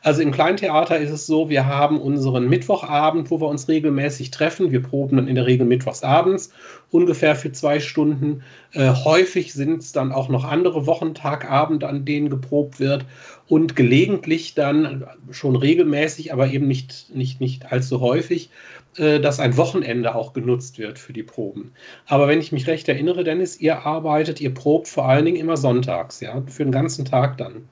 Also 0.01 0.21
im 0.21 0.31
Kleintheater 0.31 0.97
ist 0.97 1.11
es 1.11 1.25
so, 1.25 1.49
wir 1.49 1.65
haben 1.65 1.99
unseren 2.01 2.49
Mittwochabend, 2.49 3.31
wo 3.31 3.39
wir 3.39 3.47
uns 3.47 3.67
regelmäßig 3.67 4.31
treffen. 4.31 4.71
Wir 4.71 4.81
proben 4.81 5.17
dann 5.17 5.27
in 5.27 5.35
der 5.35 5.45
Regel 5.45 5.65
mittwochsabends 5.65 6.51
ungefähr 6.89 7.35
für 7.35 7.51
zwei 7.51 7.79
Stunden. 7.79 8.43
Äh, 8.73 8.89
häufig 8.89 9.53
sind 9.53 9.81
es 9.81 9.91
dann 9.91 10.11
auch 10.11 10.27
noch 10.27 10.43
andere 10.43 10.85
Wochentagabende, 10.85 11.87
an 11.87 12.03
denen 12.03 12.29
geprobt 12.29 12.79
wird 12.79 13.05
und 13.47 13.75
gelegentlich 13.75 14.53
dann 14.53 15.05
schon 15.31 15.55
regelmäßig, 15.55 16.33
aber 16.33 16.47
eben 16.47 16.67
nicht, 16.67 17.13
nicht, 17.13 17.39
nicht 17.39 17.71
allzu 17.71 18.01
häufig, 18.01 18.49
dass 18.97 19.39
ein 19.39 19.55
Wochenende 19.55 20.15
auch 20.15 20.33
genutzt 20.33 20.77
wird 20.77 20.99
für 20.99 21.13
die 21.13 21.23
Proben. 21.23 21.73
Aber 22.07 22.27
wenn 22.27 22.39
ich 22.39 22.51
mich 22.51 22.67
recht 22.67 22.89
erinnere, 22.89 23.23
Dennis, 23.23 23.59
ihr 23.59 23.85
arbeitet, 23.85 24.41
ihr 24.41 24.53
probt 24.53 24.87
vor 24.87 25.07
allen 25.07 25.25
Dingen 25.25 25.37
immer 25.37 25.55
sonntags, 25.55 26.19
ja, 26.19 26.41
für 26.47 26.63
den 26.63 26.73
ganzen 26.73 27.05
Tag 27.05 27.37
dann. 27.37 27.69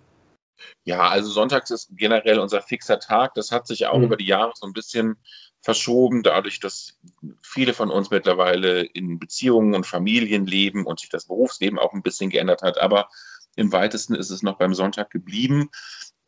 Ja, 0.84 1.08
also 1.08 1.30
sonntags 1.30 1.72
ist 1.72 1.90
generell 1.96 2.40
unser 2.40 2.62
fixer 2.62 3.00
Tag. 3.00 3.34
Das 3.36 3.52
hat 3.52 3.68
sich 3.68 3.88
auch 3.88 3.98
mhm. 3.98 4.06
über 4.06 4.18
die 4.18 4.26
Jahre 4.26 4.54
so 4.56 4.66
ein 4.66 4.74
bisschen 4.74 5.18
verschoben, 5.62 6.24
dadurch, 6.24 6.60
dass 6.60 6.98
viele 7.42 7.74
von 7.74 7.90
uns 7.90 8.12
mittlerweile 8.12 8.82
in 8.82 9.20
Beziehungen 9.20 9.76
und 9.76 9.86
Familien 9.86 10.46
leben 10.46 10.86
und 10.86 11.00
sich 11.00 11.10
das 11.10 11.26
Berufsleben 11.26 11.80
auch 11.80 11.94
ein 11.94 12.02
bisschen 12.02 12.30
geändert 12.30 12.62
hat. 12.62 12.80
Aber 12.80 13.10
im 13.56 13.72
weitesten 13.72 14.16
ist 14.16 14.30
es 14.30 14.42
noch 14.42 14.58
beim 14.58 14.74
Sonntag 14.74 15.10
geblieben. 15.10 15.70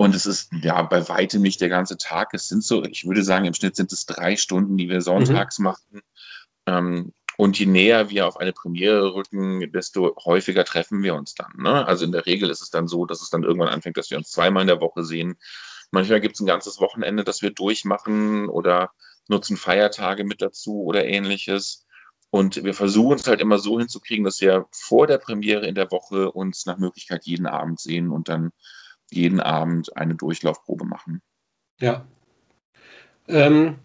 Und 0.02 0.16
es 0.16 0.26
ist 0.26 0.50
ja 0.64 0.82
bei 0.82 1.08
weitem 1.10 1.44
nicht 1.44 1.62
der 1.62 1.70
ganze 1.70 1.96
Tag. 1.96 2.34
Es 2.34 2.48
sind 2.48 2.64
so, 2.64 2.84
ich 2.84 3.06
würde 3.06 3.24
sagen, 3.24 3.46
im 3.46 3.54
Schnitt 3.54 3.76
sind 3.76 3.92
es 3.94 4.08
drei 4.08 4.36
Stunden, 4.36 4.76
die 4.76 4.90
wir 4.90 5.00
sonntags 5.00 5.60
mhm. 5.60 5.64
machen. 5.64 6.02
Ähm, 6.66 7.14
und 7.38 7.60
je 7.60 7.68
näher 7.68 8.10
wir 8.10 8.26
auf 8.26 8.38
eine 8.38 8.52
Premiere 8.52 9.14
rücken, 9.14 9.72
desto 9.72 10.16
häufiger 10.26 10.66
treffen 10.66 11.04
wir 11.04 11.14
uns 11.14 11.36
dann. 11.36 11.52
Ne? 11.56 11.86
Also 11.86 12.04
in 12.04 12.12
der 12.12 12.26
Regel 12.26 12.50
ist 12.50 12.64
es 12.64 12.72
dann 12.72 12.88
so, 12.88 13.06
dass 13.06 13.22
es 13.22 13.30
dann 13.30 13.44
irgendwann 13.44 13.70
anfängt, 13.70 13.96
dass 13.96 14.10
wir 14.10 14.18
uns 14.18 14.32
zweimal 14.32 14.62
in 14.62 14.68
der 14.70 14.82
Woche 14.82 15.04
sehen. 15.04 15.38
Manchmal 15.92 16.20
gibt 16.20 16.34
es 16.34 16.40
ein 16.42 16.48
ganzes 16.48 16.80
Wochenende, 16.80 17.24
das 17.24 17.44
wir 17.44 17.52
durchmachen 17.52 18.50
oder 18.50 18.94
nutzen 19.28 19.56
Feiertage 19.56 20.24
mit 20.24 20.42
dazu 20.42 20.82
oder 20.82 21.06
ähnliches. 21.06 21.86
Und 22.32 22.64
wir 22.64 22.74
versuchen 22.74 23.18
es 23.18 23.28
halt 23.28 23.40
immer 23.40 23.60
so 23.60 23.78
hinzukriegen, 23.78 24.26
dass 24.26 24.42
wir 24.42 24.66
vor 24.72 25.06
der 25.06 25.20
Premiere 25.20 25.68
in 25.68 25.76
der 25.76 25.92
Woche 25.92 26.32
uns 26.32 26.66
nach 26.66 26.80
Möglichkeit 26.80 27.24
jeden 27.26 27.46
Abend 27.46 27.80
sehen 27.80 28.10
und 28.10 28.30
dann 28.30 28.52
jeden 29.12 29.40
Abend 29.40 29.96
eine 29.98 30.16
Durchlaufprobe 30.16 30.86
machen. 30.86 31.22
Ja. 31.80 32.06
Ähm, 33.28 33.76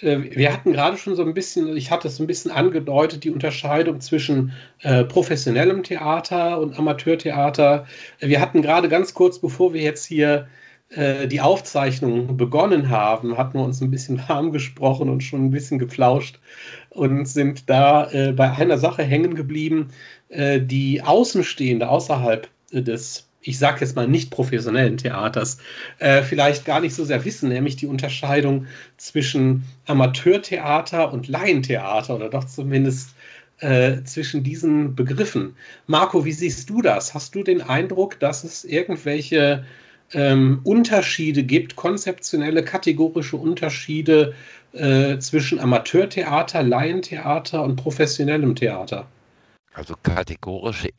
äh, 0.00 0.18
wir 0.36 0.52
hatten 0.52 0.72
gerade 0.72 0.96
schon 0.96 1.14
so 1.14 1.22
ein 1.22 1.34
bisschen, 1.34 1.76
ich 1.76 1.90
hatte 1.90 2.08
es 2.08 2.18
ein 2.20 2.26
bisschen 2.26 2.50
angedeutet, 2.50 3.24
die 3.24 3.30
Unterscheidung 3.30 4.00
zwischen 4.00 4.52
äh, 4.80 5.04
professionellem 5.04 5.82
Theater 5.82 6.60
und 6.60 6.78
Amateurtheater. 6.78 7.86
Wir 8.18 8.40
hatten 8.40 8.62
gerade 8.62 8.88
ganz 8.88 9.14
kurz, 9.14 9.38
bevor 9.38 9.72
wir 9.72 9.82
jetzt 9.82 10.04
hier 10.04 10.48
äh, 10.90 11.26
die 11.26 11.40
Aufzeichnung 11.40 12.36
begonnen 12.36 12.90
haben, 12.90 13.38
hatten 13.38 13.58
wir 13.58 13.64
uns 13.64 13.80
ein 13.80 13.90
bisschen 13.90 14.22
warm 14.28 14.52
gesprochen 14.52 15.08
und 15.08 15.22
schon 15.22 15.46
ein 15.46 15.50
bisschen 15.50 15.78
geflauscht 15.78 16.38
und 16.90 17.26
sind 17.26 17.70
da 17.70 18.10
äh, 18.10 18.32
bei 18.32 18.50
einer 18.50 18.78
Sache 18.78 19.02
hängen 19.02 19.34
geblieben, 19.34 19.88
äh, 20.28 20.60
die 20.60 21.02
Außenstehende 21.02 21.88
außerhalb 21.88 22.48
des 22.72 23.28
ich 23.42 23.58
sage 23.58 23.80
jetzt 23.80 23.96
mal 23.96 24.08
nicht 24.08 24.30
professionellen 24.30 24.96
Theaters, 24.96 25.58
äh, 25.98 26.22
vielleicht 26.22 26.64
gar 26.64 26.80
nicht 26.80 26.94
so 26.94 27.04
sehr 27.04 27.24
wissen, 27.24 27.48
nämlich 27.48 27.76
die 27.76 27.86
Unterscheidung 27.86 28.66
zwischen 28.96 29.64
Amateurtheater 29.86 31.12
und 31.12 31.28
Laientheater 31.28 32.14
oder 32.14 32.30
doch 32.30 32.44
zumindest 32.44 33.10
äh, 33.58 34.02
zwischen 34.04 34.42
diesen 34.42 34.94
Begriffen. 34.94 35.56
Marco, 35.86 36.24
wie 36.24 36.32
siehst 36.32 36.70
du 36.70 36.82
das? 36.82 37.14
Hast 37.14 37.34
du 37.34 37.42
den 37.42 37.62
Eindruck, 37.62 38.18
dass 38.20 38.44
es 38.44 38.64
irgendwelche 38.64 39.64
ähm, 40.14 40.60
Unterschiede 40.64 41.42
gibt, 41.42 41.76
konzeptionelle, 41.76 42.64
kategorische 42.64 43.36
Unterschiede 43.36 44.34
äh, 44.72 45.18
zwischen 45.18 45.58
Amateurtheater, 45.58 46.62
Laientheater 46.62 47.62
und 47.62 47.76
professionellem 47.76 48.54
Theater? 48.54 49.06
Also 49.74 49.94
kategorische 50.02 50.90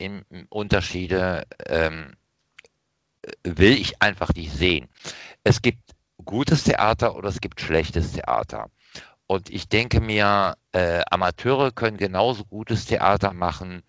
Unterschiede 0.48 1.44
ähm, 1.66 2.14
will 3.42 3.72
ich 3.72 4.00
einfach 4.02 4.30
nicht 4.34 4.52
sehen. 4.52 4.88
Es 5.42 5.62
gibt 5.62 5.94
gutes 6.24 6.64
Theater 6.64 7.16
oder 7.16 7.28
es 7.28 7.40
gibt 7.40 7.60
schlechtes 7.60 8.12
Theater. 8.12 8.70
Und 9.26 9.50
ich 9.50 9.68
denke 9.68 10.00
mir, 10.00 10.56
äh, 10.72 11.02
Amateure 11.10 11.72
können 11.72 11.96
genauso 11.96 12.44
gutes 12.44 12.84
Theater 12.84 13.32
machen 13.32 13.82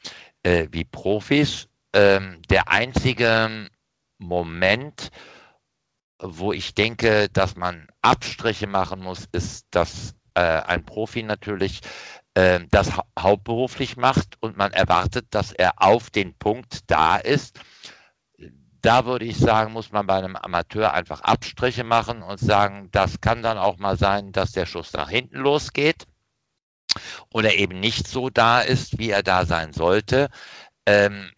äh, 0.43 0.67
wie 0.71 0.85
Profis. 0.85 1.67
Ähm, 1.93 2.41
der 2.49 2.69
einzige 2.69 3.69
Moment, 4.17 5.11
wo 6.19 6.53
ich 6.53 6.73
denke, 6.73 7.27
dass 7.29 7.55
man 7.55 7.87
Abstriche 8.01 8.67
machen 8.67 9.01
muss, 9.01 9.27
ist, 9.31 9.67
dass 9.71 10.15
äh, 10.35 10.41
ein 10.41 10.85
Profi 10.85 11.23
natürlich 11.23 11.81
äh, 12.33 12.61
das 12.71 12.95
hau 12.95 13.03
hauptberuflich 13.19 13.97
macht 13.97 14.37
und 14.39 14.55
man 14.57 14.71
erwartet, 14.71 15.27
dass 15.31 15.51
er 15.51 15.81
auf 15.81 16.09
den 16.09 16.33
Punkt 16.35 16.79
da 16.87 17.17
ist 17.17 17.59
da 18.85 19.05
würde 19.05 19.25
ich 19.25 19.37
sagen, 19.37 19.73
muss 19.73 19.91
man 19.91 20.05
bei 20.05 20.15
einem 20.15 20.35
Amateur 20.35 20.93
einfach 20.93 21.21
Abstriche 21.21 21.83
machen 21.83 22.21
und 22.21 22.39
sagen, 22.39 22.89
das 22.91 23.19
kann 23.19 23.41
dann 23.41 23.57
auch 23.57 23.77
mal 23.77 23.97
sein, 23.97 24.31
dass 24.31 24.51
der 24.51 24.67
Schuss 24.67 24.93
nach 24.93 25.09
hinten 25.09 25.37
losgeht 25.37 26.05
oder 27.33 27.55
eben 27.55 27.79
nicht 27.79 28.07
so 28.07 28.29
da 28.29 28.61
ist, 28.61 28.99
wie 28.99 29.09
er 29.09 29.23
da 29.23 29.45
sein 29.45 29.73
sollte. 29.73 30.29
Ähm, 30.85 31.31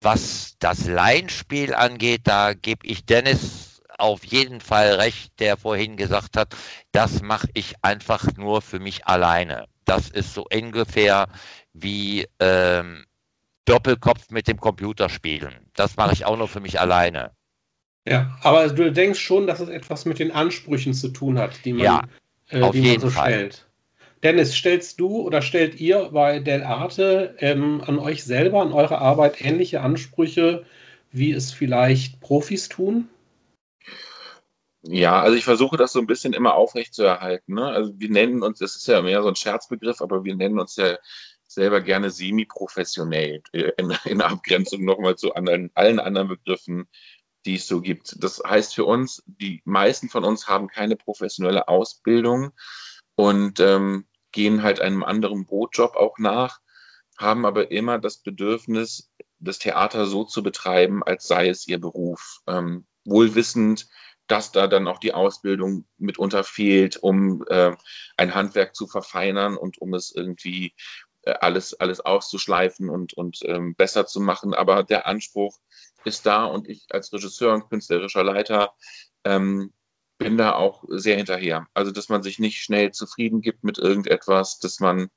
was 0.00 0.54
das 0.60 0.86
Laienspiel 0.86 1.74
angeht, 1.74 2.22
da 2.24 2.54
gebe 2.54 2.86
ich 2.86 3.04
Dennis 3.04 3.82
auf 3.98 4.24
jeden 4.24 4.60
Fall 4.60 4.94
recht, 4.94 5.38
der 5.40 5.56
vorhin 5.56 5.96
gesagt 5.96 6.36
hat, 6.36 6.54
das 6.92 7.20
mache 7.20 7.48
ich 7.52 7.74
einfach 7.82 8.36
nur 8.36 8.62
für 8.62 8.78
mich 8.78 9.06
alleine. 9.06 9.66
Das 9.84 10.08
ist 10.08 10.34
so 10.34 10.46
ungefähr 10.50 11.26
wie 11.72 12.26
ähm, 12.38 13.04
Doppelkopf 13.70 14.30
mit 14.30 14.48
dem 14.48 14.58
Computer 14.58 15.08
spielen. 15.08 15.54
Das 15.74 15.96
mache 15.96 16.12
ich 16.12 16.24
auch 16.24 16.36
nur 16.36 16.48
für 16.48 16.60
mich 16.60 16.80
alleine. 16.80 17.30
Ja, 18.04 18.36
aber 18.42 18.68
du 18.68 18.90
denkst 18.90 19.20
schon, 19.20 19.46
dass 19.46 19.60
es 19.60 19.68
etwas 19.68 20.06
mit 20.06 20.18
den 20.18 20.32
Ansprüchen 20.32 20.92
zu 20.92 21.10
tun 21.10 21.38
hat, 21.38 21.64
die 21.64 21.74
man, 21.74 21.84
ja, 21.84 22.02
äh, 22.48 22.68
die 22.72 22.80
man 22.80 22.98
so 22.98 23.10
Fall. 23.10 23.32
stellt. 23.32 23.66
Dennis, 24.24 24.54
stellst 24.54 24.98
du 24.98 25.20
oder 25.20 25.40
stellt 25.40 25.80
ihr 25.80 26.10
bei 26.12 26.40
Del 26.40 26.64
Arte 26.64 27.36
ähm, 27.38 27.80
an 27.86 27.98
euch 27.98 28.24
selber, 28.24 28.60
an 28.60 28.72
eure 28.72 28.98
Arbeit 28.98 29.40
ähnliche 29.40 29.82
Ansprüche, 29.82 30.66
wie 31.12 31.30
es 31.30 31.52
vielleicht 31.52 32.20
Profis 32.20 32.68
tun? 32.68 33.08
Ja, 34.82 35.20
also 35.20 35.36
ich 35.36 35.44
versuche 35.44 35.76
das 35.76 35.92
so 35.92 36.00
ein 36.00 36.06
bisschen 36.06 36.32
immer 36.32 36.54
aufrecht 36.54 36.94
zu 36.94 37.04
erhalten. 37.04 37.54
Ne? 37.54 37.66
Also 37.66 37.92
wir 37.98 38.10
nennen 38.10 38.42
uns, 38.42 38.58
das 38.58 38.76
ist 38.76 38.88
ja 38.88 39.00
mehr 39.02 39.22
so 39.22 39.28
ein 39.28 39.36
Scherzbegriff, 39.36 40.00
aber 40.00 40.24
wir 40.24 40.34
nennen 40.34 40.58
uns 40.58 40.76
ja 40.76 40.96
selber 41.50 41.80
gerne 41.80 42.10
semi-professionell, 42.10 43.42
äh, 43.52 43.72
in, 43.76 43.90
in 44.04 44.20
Abgrenzung 44.20 44.84
nochmal 44.84 45.16
zu 45.16 45.34
anderen, 45.34 45.70
allen 45.74 45.98
anderen 45.98 46.28
Begriffen, 46.28 46.88
die 47.44 47.56
es 47.56 47.66
so 47.66 47.80
gibt. 47.80 48.22
Das 48.22 48.42
heißt 48.44 48.74
für 48.74 48.84
uns, 48.84 49.22
die 49.26 49.62
meisten 49.64 50.08
von 50.08 50.24
uns 50.24 50.46
haben 50.46 50.68
keine 50.68 50.96
professionelle 50.96 51.68
Ausbildung 51.68 52.52
und 53.14 53.60
ähm, 53.60 54.06
gehen 54.32 54.62
halt 54.62 54.80
einem 54.80 55.02
anderen 55.02 55.46
Brotjob 55.46 55.96
auch 55.96 56.18
nach, 56.18 56.60
haben 57.18 57.44
aber 57.44 57.70
immer 57.70 57.98
das 57.98 58.18
Bedürfnis, 58.18 59.10
das 59.38 59.58
Theater 59.58 60.06
so 60.06 60.24
zu 60.24 60.42
betreiben, 60.42 61.02
als 61.02 61.26
sei 61.26 61.48
es 61.48 61.66
ihr 61.66 61.80
Beruf. 61.80 62.40
Ähm, 62.46 62.86
wohlwissend, 63.04 63.88
dass 64.26 64.52
da 64.52 64.68
dann 64.68 64.86
auch 64.86 64.98
die 64.98 65.14
Ausbildung 65.14 65.86
mitunter 65.98 66.44
fehlt, 66.44 66.96
um 66.98 67.42
äh, 67.48 67.74
ein 68.16 68.34
Handwerk 68.34 68.76
zu 68.76 68.86
verfeinern 68.86 69.56
und 69.56 69.78
um 69.78 69.94
es 69.94 70.14
irgendwie 70.14 70.74
alles, 71.24 71.74
alles 71.74 72.00
auszuschleifen 72.00 72.88
und, 72.88 73.14
und 73.14 73.40
ähm, 73.44 73.74
besser 73.74 74.06
zu 74.06 74.20
machen. 74.20 74.54
Aber 74.54 74.82
der 74.82 75.06
Anspruch 75.06 75.58
ist 76.04 76.26
da 76.26 76.44
und 76.44 76.68
ich 76.68 76.86
als 76.90 77.12
Regisseur 77.12 77.54
und 77.54 77.68
künstlerischer 77.68 78.24
Leiter 78.24 78.74
ähm, 79.24 79.72
bin 80.18 80.36
da 80.36 80.54
auch 80.54 80.84
sehr 80.88 81.16
hinterher. 81.16 81.66
Also, 81.74 81.90
dass 81.92 82.08
man 82.08 82.22
sich 82.22 82.38
nicht 82.38 82.62
schnell 82.62 82.92
zufrieden 82.92 83.40
gibt 83.40 83.64
mit 83.64 83.78
irgendetwas, 83.78 84.58
dass 84.58 84.80
man, 84.80 85.10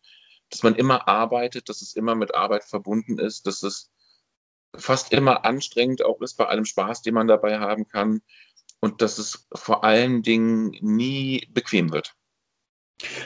dass 0.49 0.63
man 0.63 0.75
immer 0.75 1.07
arbeitet, 1.07 1.69
dass 1.69 1.81
es 1.81 1.93
immer 1.95 2.15
mit 2.15 2.35
Arbeit 2.35 2.63
verbunden 2.63 3.19
ist, 3.19 3.45
dass 3.45 3.63
es 3.63 3.91
fast 4.75 5.13
immer 5.13 5.45
anstrengend 5.45 6.03
auch 6.03 6.21
ist 6.21 6.35
bei 6.35 6.45
allem 6.45 6.65
Spaß, 6.65 7.01
den 7.01 7.13
man 7.13 7.27
dabei 7.27 7.59
haben 7.59 7.87
kann 7.87 8.21
und 8.79 9.01
dass 9.01 9.17
es 9.17 9.47
vor 9.53 9.83
allen 9.83 10.23
Dingen 10.23 10.75
nie 10.81 11.47
bequem 11.51 11.91
wird. 11.91 12.15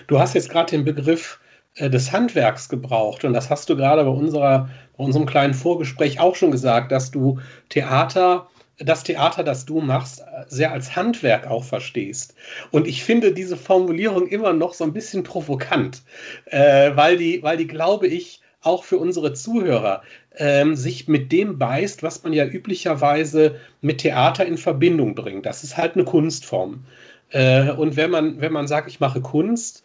Du 0.08 0.20
hast 0.20 0.34
jetzt 0.34 0.50
gerade 0.50 0.72
den 0.72 0.86
Begriff 0.86 1.40
äh, 1.42 1.47
des 1.80 2.12
Handwerks 2.12 2.70
gebraucht. 2.70 3.24
Und 3.24 3.34
das 3.34 3.50
hast 3.50 3.70
du 3.70 3.76
gerade 3.76 4.04
bei, 4.04 4.10
unserer, 4.10 4.70
bei 4.98 5.04
unserem 5.04 5.26
kleinen 5.26 5.54
Vorgespräch 5.54 6.20
auch 6.20 6.36
schon 6.36 6.52
gesagt, 6.52 6.92
dass 6.92 7.12
du 7.12 7.40
Theater 7.70 8.48
das 8.80 9.04
Theater, 9.04 9.44
das 9.44 9.66
du 9.66 9.82
machst, 9.82 10.24
sehr 10.48 10.72
als 10.72 10.96
Handwerk 10.96 11.48
auch 11.48 11.64
verstehst. 11.64 12.36
Und 12.72 12.88
ich 12.88 13.04
finde 13.04 13.34
diese 13.34 13.58
Formulierung 13.58 14.28
immer 14.28 14.54
noch 14.54 14.74
so 14.74 14.84
ein 14.84 14.94
bisschen 14.94 15.24
provokant, 15.24 16.04
äh, 16.46 16.92
weil, 16.96 17.18
die, 17.18 17.42
weil 17.42 17.58
die, 17.58 17.68
glaube 17.68 18.08
ich, 18.08 18.42
auch 18.62 18.84
für 18.84 18.98
unsere 18.98 19.34
Zuhörer 19.34 20.04
ähm, 20.36 20.76
sich 20.76 21.08
mit 21.08 21.32
dem 21.32 21.58
beißt, 21.58 22.04
was 22.04 22.24
man 22.24 22.34
ja 22.34 22.46
üblicherweise 22.46 23.56
mit 23.82 24.00
Theater 24.00 24.46
in 24.46 24.58
Verbindung 24.58 25.16
bringt. 25.16 25.46
Das 25.46 25.64
ist 25.64 25.78
halt 25.78 25.96
eine 25.96 26.04
Kunstform. 26.04 26.86
Äh, 27.30 27.72
und 27.72 27.96
wenn 27.96 28.12
man, 28.12 28.42
wenn 28.42 28.54
man 28.54 28.68
sagt, 28.68 28.90
ich 28.90 29.00
mache 29.00 29.22
Kunst, 29.22 29.84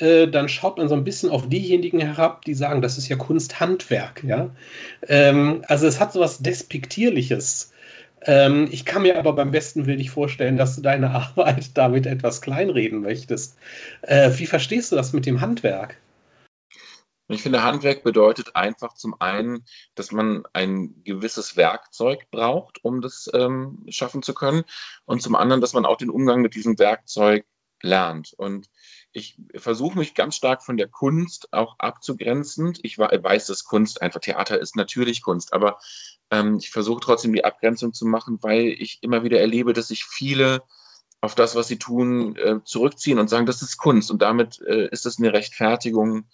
äh, 0.00 0.28
dann 0.28 0.48
schaut 0.48 0.78
man 0.78 0.88
so 0.88 0.94
ein 0.94 1.04
bisschen 1.04 1.30
auf 1.30 1.48
diejenigen 1.48 2.00
herab, 2.00 2.44
die 2.44 2.54
sagen, 2.54 2.82
das 2.82 2.98
ist 2.98 3.08
ja 3.08 3.16
Kunsthandwerk. 3.16 4.24
Ja? 4.24 4.50
Ähm, 5.06 5.64
also 5.66 5.86
es 5.86 6.00
hat 6.00 6.12
so 6.12 6.20
was 6.20 6.38
Despektierliches. 6.38 7.72
Ähm, 8.22 8.68
ich 8.70 8.84
kann 8.84 9.02
mir 9.02 9.18
aber 9.18 9.32
beim 9.32 9.50
besten 9.50 9.86
Willen 9.86 9.98
nicht 9.98 10.10
vorstellen, 10.10 10.56
dass 10.56 10.76
du 10.76 10.82
deine 10.82 11.10
Arbeit 11.14 11.76
damit 11.76 12.06
etwas 12.06 12.40
kleinreden 12.40 13.00
möchtest. 13.00 13.56
Äh, 14.02 14.30
wie 14.36 14.46
verstehst 14.46 14.92
du 14.92 14.96
das 14.96 15.12
mit 15.12 15.26
dem 15.26 15.40
Handwerk? 15.40 15.96
Ich 17.28 17.42
finde, 17.42 17.62
Handwerk 17.62 18.02
bedeutet 18.02 18.56
einfach 18.56 18.94
zum 18.94 19.14
einen, 19.20 19.64
dass 19.94 20.10
man 20.10 20.42
ein 20.52 21.04
gewisses 21.04 21.56
Werkzeug 21.56 22.28
braucht, 22.32 22.82
um 22.84 23.00
das 23.00 23.30
ähm, 23.32 23.86
schaffen 23.88 24.22
zu 24.24 24.34
können, 24.34 24.64
und 25.04 25.22
zum 25.22 25.36
anderen, 25.36 25.60
dass 25.60 25.72
man 25.72 25.86
auch 25.86 25.96
den 25.96 26.10
Umgang 26.10 26.40
mit 26.40 26.56
diesem 26.56 26.76
Werkzeug 26.80 27.46
lernt. 27.82 28.32
Und 28.36 28.68
ich 29.12 29.36
versuche 29.56 29.98
mich 29.98 30.14
ganz 30.14 30.36
stark 30.36 30.62
von 30.62 30.76
der 30.76 30.88
Kunst 30.88 31.52
auch 31.52 31.76
abzugrenzen. 31.78 32.74
Ich 32.82 32.98
weiß, 32.98 33.46
dass 33.46 33.64
Kunst 33.64 34.02
einfach 34.02 34.20
Theater 34.20 34.58
ist 34.58 34.76
natürlich 34.76 35.22
Kunst, 35.22 35.52
aber 35.52 35.78
ähm, 36.30 36.58
ich 36.58 36.70
versuche 36.70 37.00
trotzdem 37.00 37.32
die 37.32 37.44
Abgrenzung 37.44 37.92
zu 37.92 38.06
machen, 38.06 38.38
weil 38.42 38.66
ich 38.66 38.98
immer 39.02 39.24
wieder 39.24 39.40
erlebe, 39.40 39.72
dass 39.72 39.88
sich 39.88 40.04
viele 40.04 40.62
auf 41.20 41.34
das, 41.34 41.54
was 41.54 41.68
sie 41.68 41.78
tun, 41.78 42.36
äh, 42.36 42.60
zurückziehen 42.64 43.18
und 43.18 43.28
sagen, 43.28 43.46
das 43.46 43.62
ist 43.62 43.76
Kunst 43.76 44.10
und 44.10 44.22
damit 44.22 44.60
äh, 44.60 44.88
ist 44.88 45.06
das 45.06 45.18
eine 45.18 45.32
Rechtfertigung 45.32 46.26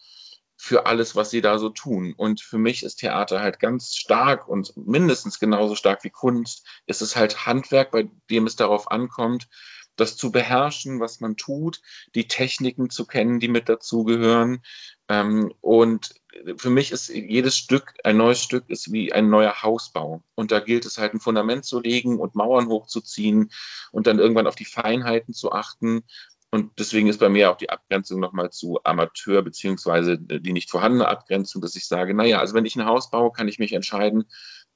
für 0.56 0.86
alles, 0.86 1.14
was 1.14 1.30
sie 1.30 1.42
da 1.42 1.58
so 1.58 1.68
tun. 1.68 2.14
Und 2.16 2.40
für 2.40 2.58
mich 2.58 2.82
ist 2.82 2.96
Theater 2.96 3.40
halt 3.40 3.60
ganz 3.60 3.94
stark 3.94 4.48
und 4.48 4.74
mindestens 4.76 5.38
genauso 5.38 5.74
stark 5.74 6.02
wie 6.02 6.10
Kunst. 6.10 6.66
Es 6.86 7.02
ist 7.02 7.14
halt 7.14 7.46
Handwerk, 7.46 7.90
bei 7.90 8.08
dem 8.30 8.46
es 8.46 8.56
darauf 8.56 8.90
ankommt, 8.90 9.48
das 9.96 10.16
zu 10.16 10.30
beherrschen, 10.30 11.00
was 11.00 11.20
man 11.20 11.36
tut, 11.36 11.80
die 12.14 12.28
Techniken 12.28 12.90
zu 12.90 13.06
kennen, 13.06 13.40
die 13.40 13.48
mit 13.48 13.68
dazugehören. 13.68 14.62
Ähm, 15.08 15.52
und 15.60 16.14
für 16.56 16.70
mich 16.70 16.92
ist 16.92 17.08
jedes 17.08 17.56
Stück, 17.56 17.94
ein 18.04 18.18
neues 18.18 18.42
Stück 18.42 18.68
ist 18.68 18.92
wie 18.92 19.12
ein 19.12 19.30
neuer 19.30 19.62
Hausbau. 19.62 20.22
Und 20.34 20.52
da 20.52 20.60
gilt 20.60 20.84
es 20.84 20.98
halt 20.98 21.14
ein 21.14 21.20
Fundament 21.20 21.64
zu 21.64 21.80
legen 21.80 22.18
und 22.18 22.34
Mauern 22.34 22.68
hochzuziehen 22.68 23.50
und 23.90 24.06
dann 24.06 24.18
irgendwann 24.18 24.46
auf 24.46 24.54
die 24.54 24.66
Feinheiten 24.66 25.32
zu 25.32 25.52
achten 25.52 26.04
und 26.50 26.78
deswegen 26.78 27.08
ist 27.08 27.18
bei 27.18 27.28
mir 27.28 27.50
auch 27.50 27.56
die 27.56 27.70
Abgrenzung 27.70 28.20
nochmal 28.20 28.50
zu 28.50 28.78
Amateur, 28.84 29.42
beziehungsweise 29.42 30.18
die 30.18 30.52
nicht 30.52 30.70
vorhandene 30.70 31.08
Abgrenzung, 31.08 31.60
dass 31.60 31.76
ich 31.76 31.86
sage, 31.86 32.14
naja, 32.14 32.38
also 32.38 32.54
wenn 32.54 32.64
ich 32.64 32.76
ein 32.76 32.86
Haus 32.86 33.10
baue, 33.10 33.32
kann 33.32 33.48
ich 33.48 33.58
mich 33.58 33.72
entscheiden, 33.72 34.24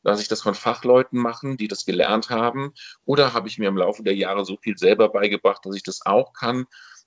lasse 0.03 0.23
ich 0.23 0.29
das 0.29 0.43
von 0.43 0.55
Fachleuten 0.55 1.19
machen, 1.19 1.57
die 1.57 1.69
das 1.69 1.85
gelernt 1.85 2.31
haben, 2.31 2.73
oder 3.05 3.35
habe 3.35 3.49
ich 3.49 3.59
mir 3.59 3.69
im 3.69 3.77
Laufe 3.77 4.03
der 4.03 4.15
Jahre 4.15 4.45
so 4.45 4.57
viel 4.57 4.77
selber 4.79 5.09
beigebracht, 5.11 5.65
dass 5.65 5.77
ich 5.77 5.83
das 5.83 6.05
auch 6.05 6.33
kann. 6.33 6.67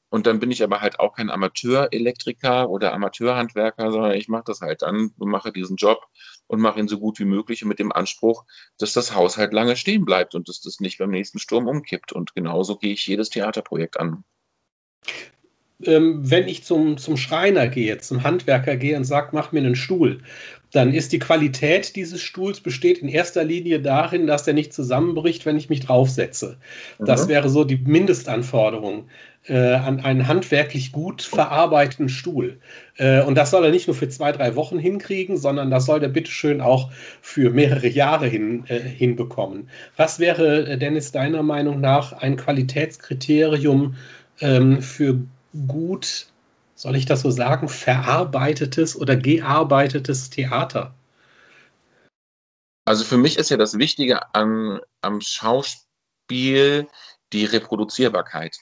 Und 0.10 0.28
dann 0.28 0.40
bin 0.40 0.52
ich 0.52 0.64
aber 0.64 0.82
halt 0.82 1.00
auch 1.00 1.16
kein 1.16 1.32
Amateurelektriker 1.32 2.70
oder 2.70 2.94
Amateurhandwerker, 2.94 3.92
sondern 3.92 4.12
ich 4.12 4.28
mache 4.28 4.44
das 4.46 4.62
halt 4.62 4.84
dann 4.84 5.12
und 5.18 5.30
mache 5.30 5.52
diesen 5.52 5.76
Job 5.76 6.06
und 6.46 6.62
mache 6.62 6.80
ihn 6.80 6.88
so 6.88 7.00
gut 7.00 7.18
wie 7.18 7.26
möglich 7.26 7.64
und 7.64 7.70
mit 7.70 7.80
dem 7.80 7.92
Anspruch, 7.92 8.46
dass 8.78 8.94
das 8.94 9.16
Haus 9.16 9.38
halt 9.38 9.54
lange 9.54 9.76
stehen 9.76 10.06
bleibt 10.06 10.36
und 10.36 10.50
dass 10.50 10.62
das 10.62 10.80
nicht 10.80 11.00
beim 11.00 11.10
nächsten 11.10 11.40
Sturm 11.40 11.68
umkippt. 11.68 12.12
Und 12.14 12.36
genauso 12.36 12.78
gehe 12.78 12.94
ich 12.94 13.08
jedes 13.08 13.32
Theaterprojekt 13.32 14.00
an 14.00 14.24
ähm, 15.86 16.20
wenn 16.30 16.48
ich 16.48 16.64
zum, 16.64 16.98
zum 16.98 17.18
Schreiner 17.18 17.68
gehe, 17.68 17.98
zum 18.00 18.24
Handwerker 18.24 18.76
gehe 18.76 18.98
und 18.98 19.04
sage, 19.04 19.30
mach 19.32 19.52
mir 19.52 19.60
einen 19.60 19.76
Stuhl, 19.76 20.20
dann 20.74 20.92
ist 20.92 21.14
die 21.14 21.20
Qualität 21.20 21.96
dieses 21.96 22.22
Stuhls 22.22 22.60
besteht 22.60 22.98
in 22.98 23.08
erster 23.08 23.44
Linie 23.44 23.80
darin, 23.80 24.26
dass 24.26 24.44
der 24.44 24.56
nicht 24.56 24.74
zusammenbricht, 24.74 25.46
wenn 25.46 25.56
ich 25.56 25.70
mich 25.70 25.82
draufsetze. 25.82 26.58
Mhm. 26.98 27.06
Das 27.06 27.28
wäre 27.28 27.48
so 27.48 27.64
die 27.64 27.78
Mindestanforderung 27.78 29.06
äh, 29.48 29.74
an 29.74 30.00
einen 30.00 30.28
handwerklich 30.28 30.92
gut 30.92 31.22
verarbeiteten 31.22 32.10
Stuhl. 32.10 32.58
Äh, 32.98 33.22
und 33.22 33.36
das 33.36 33.52
soll 33.52 33.64
er 33.66 33.72
nicht 33.72 33.88
nur 33.88 33.96
für 33.96 34.10
zwei, 34.10 34.32
drei 34.32 34.56
Wochen 34.56 34.80
hinkriegen, 34.80 35.38
sondern 35.38 35.70
das 35.70 35.86
soll 35.86 36.02
er 36.02 36.10
bitteschön 36.10 36.60
auch 36.60 36.92
für 37.22 37.52
mehrere 37.52 37.88
Jahre 37.88 38.26
hin, 38.26 38.64
äh, 38.68 38.80
hinbekommen. 38.80 39.70
Was 39.96 40.20
wäre, 40.20 40.66
äh, 40.66 40.78
Dennis, 40.78 41.12
deiner 41.12 41.44
Meinung 41.44 41.82
nach 41.82 42.14
ein 42.14 42.36
Qualitätskriterium 42.36 43.96
ähm, 44.42 44.82
für 44.82 45.20
gut, 45.68 46.28
soll 46.76 46.96
ich 46.96 47.06
das 47.06 47.22
so 47.22 47.32
sagen, 47.32 47.70
verarbeitetes 47.70 48.96
oder 48.96 49.16
gearbeitetes 49.16 50.30
Theater? 50.30 50.94
Also 52.86 53.06
für 53.06 53.18
mich 53.18 53.38
ist 53.38 53.50
ja 53.50 53.58
das 53.58 53.78
Wichtige 53.78 54.34
an, 54.36 54.82
am 55.02 55.22
Schauspiel 55.22 56.88
die 57.32 57.46
Reproduzierbarkeit. 57.46 58.58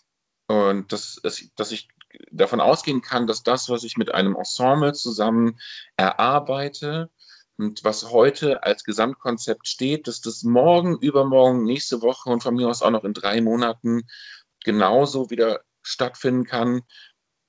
Und 0.48 0.92
das 0.92 1.18
ist, 1.18 1.52
dass 1.56 1.72
ich 1.72 1.88
davon 2.30 2.60
ausgehen 2.60 3.02
kann, 3.02 3.26
dass 3.26 3.44
das, 3.44 3.70
was 3.70 3.84
ich 3.84 3.98
mit 3.98 4.14
einem 4.14 4.36
Ensemble 4.36 4.94
zusammen 4.94 5.60
erarbeite 5.96 7.10
und 7.58 7.84
was 7.84 8.12
heute 8.12 8.64
als 8.64 8.84
Gesamtkonzept 8.84 9.68
steht, 9.68 10.08
dass 10.08 10.22
das 10.22 10.44
morgen, 10.44 10.98
übermorgen, 11.00 11.64
nächste 11.64 12.02
Woche 12.02 12.30
und 12.30 12.44
von 12.44 12.56
mir 12.56 12.68
aus 12.68 12.82
auch 12.82 12.90
noch 12.92 13.04
in 13.04 13.14
drei 13.14 13.42
Monaten 13.42 14.04
genauso 14.64 15.30
wieder 15.30 15.62
stattfinden 15.82 16.46
kann, 16.46 16.82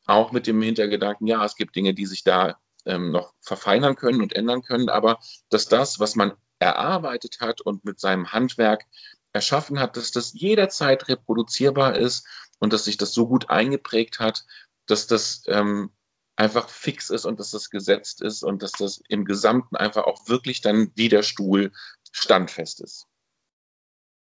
auch 0.06 0.32
mit 0.32 0.46
dem 0.46 0.60
Hintergedanken, 0.60 1.26
ja, 1.26 1.44
es 1.44 1.56
gibt 1.56 1.76
Dinge, 1.76 1.94
die 1.94 2.06
sich 2.06 2.24
da 2.24 2.58
ähm, 2.84 3.12
noch 3.12 3.34
verfeinern 3.40 3.96
können 3.96 4.20
und 4.20 4.34
ändern 4.34 4.62
können, 4.62 4.88
aber 4.88 5.18
dass 5.48 5.66
das, 5.66 6.00
was 6.00 6.16
man 6.16 6.32
erarbeitet 6.58 7.40
hat 7.40 7.60
und 7.60 7.84
mit 7.84 8.00
seinem 8.00 8.32
Handwerk 8.32 8.84
erschaffen 9.32 9.78
hat, 9.78 9.96
dass 9.96 10.10
das 10.10 10.32
jederzeit 10.32 11.08
reproduzierbar 11.08 11.96
ist 11.96 12.26
und 12.58 12.72
dass 12.72 12.84
sich 12.84 12.96
das 12.96 13.12
so 13.14 13.26
gut 13.26 13.50
eingeprägt 13.50 14.18
hat, 14.18 14.44
dass 14.86 15.06
das 15.06 15.42
ähm, 15.46 15.90
einfach 16.36 16.68
fix 16.68 17.10
ist 17.10 17.24
und 17.24 17.40
dass 17.40 17.50
das 17.50 17.70
gesetzt 17.70 18.22
ist 18.22 18.42
und 18.42 18.62
dass 18.62 18.72
das 18.72 19.02
im 19.08 19.24
Gesamten 19.24 19.76
einfach 19.76 20.04
auch 20.04 20.28
wirklich 20.28 20.60
dann 20.60 20.90
wie 20.94 21.08
der 21.08 21.22
Stuhl 21.22 21.72
standfest 22.12 22.80
ist. 22.80 23.06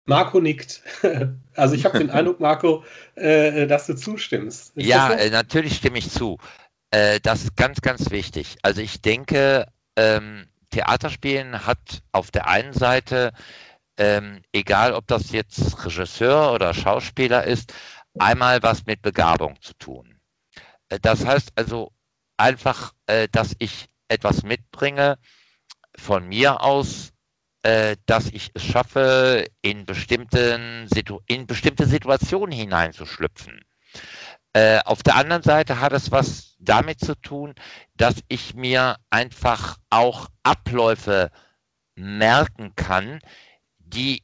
Marco 0.08 0.40
nickt. 0.40 0.82
Also 1.54 1.74
ich 1.74 1.84
habe 1.84 1.98
den 1.98 2.10
Eindruck, 2.10 2.38
Marco, 2.48 2.84
äh, 3.16 3.66
dass 3.66 3.86
du 3.86 3.96
zustimmst. 3.96 4.76
Ist 4.76 4.86
ja, 4.86 5.10
äh, 5.12 5.28
natürlich 5.28 5.74
stimme 5.74 5.98
ich 5.98 6.08
zu. 6.08 6.38
Äh, 6.92 7.18
das 7.18 7.42
ist 7.42 7.56
ganz, 7.56 7.80
ganz 7.80 8.12
wichtig. 8.12 8.58
Also 8.62 8.80
ich 8.80 9.02
denke, 9.02 9.66
ähm, 9.96 10.46
Theaterspielen 10.70 11.66
hat 11.66 12.04
auf 12.12 12.30
der 12.30 12.46
einen 12.46 12.72
Seite, 12.72 13.32
ähm, 13.96 14.42
egal 14.52 14.92
ob 14.92 15.08
das 15.08 15.32
jetzt 15.32 15.84
Regisseur 15.84 16.52
oder 16.52 16.74
Schauspieler 16.74 17.42
ist, 17.42 17.74
einmal 18.20 18.62
was 18.62 18.86
mit 18.86 19.02
Begabung 19.02 19.60
zu 19.60 19.74
tun. 19.74 20.20
Äh, 20.90 21.00
das 21.02 21.26
heißt 21.26 21.50
also 21.56 21.90
einfach, 22.36 22.94
äh, 23.06 23.26
dass 23.32 23.56
ich 23.58 23.86
etwas 24.06 24.44
mitbringe 24.44 25.18
von 25.96 26.28
mir 26.28 26.62
aus, 26.62 27.12
äh, 27.68 27.96
dass 28.06 28.28
ich 28.28 28.50
es 28.54 28.64
schaffe, 28.64 29.44
in, 29.60 29.84
bestimmten 29.84 30.88
Situ 30.88 31.20
in 31.26 31.46
bestimmte 31.46 31.86
Situationen 31.86 32.56
hineinzuschlüpfen. 32.56 33.62
Äh, 34.54 34.78
auf 34.86 35.02
der 35.02 35.16
anderen 35.16 35.42
Seite 35.42 35.78
hat 35.78 35.92
es 35.92 36.10
was 36.10 36.56
damit 36.58 36.98
zu 36.98 37.14
tun, 37.14 37.54
dass 37.94 38.14
ich 38.28 38.54
mir 38.54 38.96
einfach 39.10 39.76
auch 39.90 40.28
Abläufe 40.42 41.30
merken 41.94 42.72
kann, 42.74 43.18
die 43.78 44.22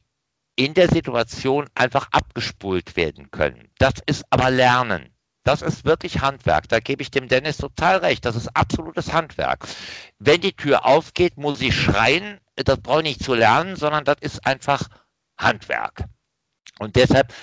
in 0.55 0.73
der 0.73 0.89
Situation 0.89 1.67
einfach 1.75 2.07
abgespult 2.11 2.95
werden 2.95 3.29
können. 3.29 3.69
Das 3.77 3.93
ist 4.07 4.25
aber 4.31 4.49
Lernen. 4.49 5.13
Das 5.43 5.61
ist 5.61 5.85
wirklich 5.85 6.21
Handwerk. 6.21 6.67
Da 6.69 6.79
gebe 6.79 7.03
ich 7.03 7.11
dem 7.11 7.27
Dennis 7.27 7.57
total 7.57 7.97
recht. 7.97 8.25
Das 8.25 8.35
ist 8.35 8.57
absolutes 8.57 9.13
Handwerk. 9.13 9.67
Wenn 10.17 10.41
die 10.41 10.53
Tür 10.53 10.85
aufgeht, 10.85 11.37
muss 11.37 11.61
ich 11.61 11.79
schreien. 11.79 12.39
Das 12.55 12.79
brauche 12.79 12.99
ich 12.99 13.03
nicht 13.03 13.23
zu 13.23 13.33
lernen, 13.33 13.75
sondern 13.75 14.05
das 14.05 14.17
ist 14.21 14.45
einfach 14.45 14.87
Handwerk. 15.37 16.05
Und 16.79 16.95
deshalb 16.95 17.33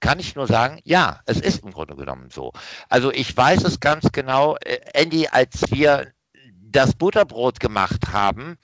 kann 0.00 0.18
ich 0.18 0.34
nur 0.34 0.46
sagen, 0.46 0.80
ja, 0.84 1.20
es 1.26 1.40
ist 1.40 1.62
im 1.62 1.72
Grunde 1.72 1.96
genommen 1.96 2.30
so. 2.30 2.52
Also 2.88 3.12
ich 3.12 3.36
weiß 3.36 3.64
es 3.64 3.80
ganz 3.80 4.10
genau, 4.12 4.56
äh, 4.56 4.80
Andy, 4.94 5.28
als 5.28 5.70
wir 5.70 6.12
das 6.60 6.94
Butterbrot 6.94 7.60
gemacht 7.60 8.08
haben, 8.12 8.58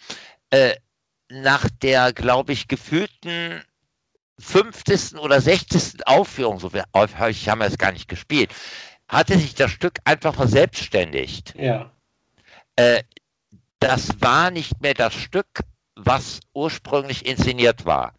äh, 0.51 0.75
nach 1.29 1.69
der, 1.83 2.13
glaube 2.13 2.53
ich, 2.53 2.69
gefühlten 2.69 3.63
50. 4.39 5.19
oder 5.19 5.41
60. 5.41 6.07
Aufführung, 6.07 6.59
so 6.59 6.71
häufig 6.95 7.49
haben 7.49 7.61
wir 7.61 7.67
es 7.67 7.79
gar 7.79 7.93
nicht 7.93 8.09
gespielt, 8.09 8.55
hatte 9.09 9.39
sich 9.39 9.55
das 9.55 9.71
Stück 9.71 9.99
einfach 10.05 10.35
verselbstständigt. 10.35 11.55
Ja. 11.57 11.91
Äh, 12.77 13.03
das 13.81 14.21
war 14.21 14.51
nicht 14.51 14.81
mehr 14.81 14.95
das 14.95 15.15
Stück, 15.15 15.61
was 15.99 16.41
ursprünglich 16.55 17.27
inszeniert 17.27 17.85
war. 17.85 18.15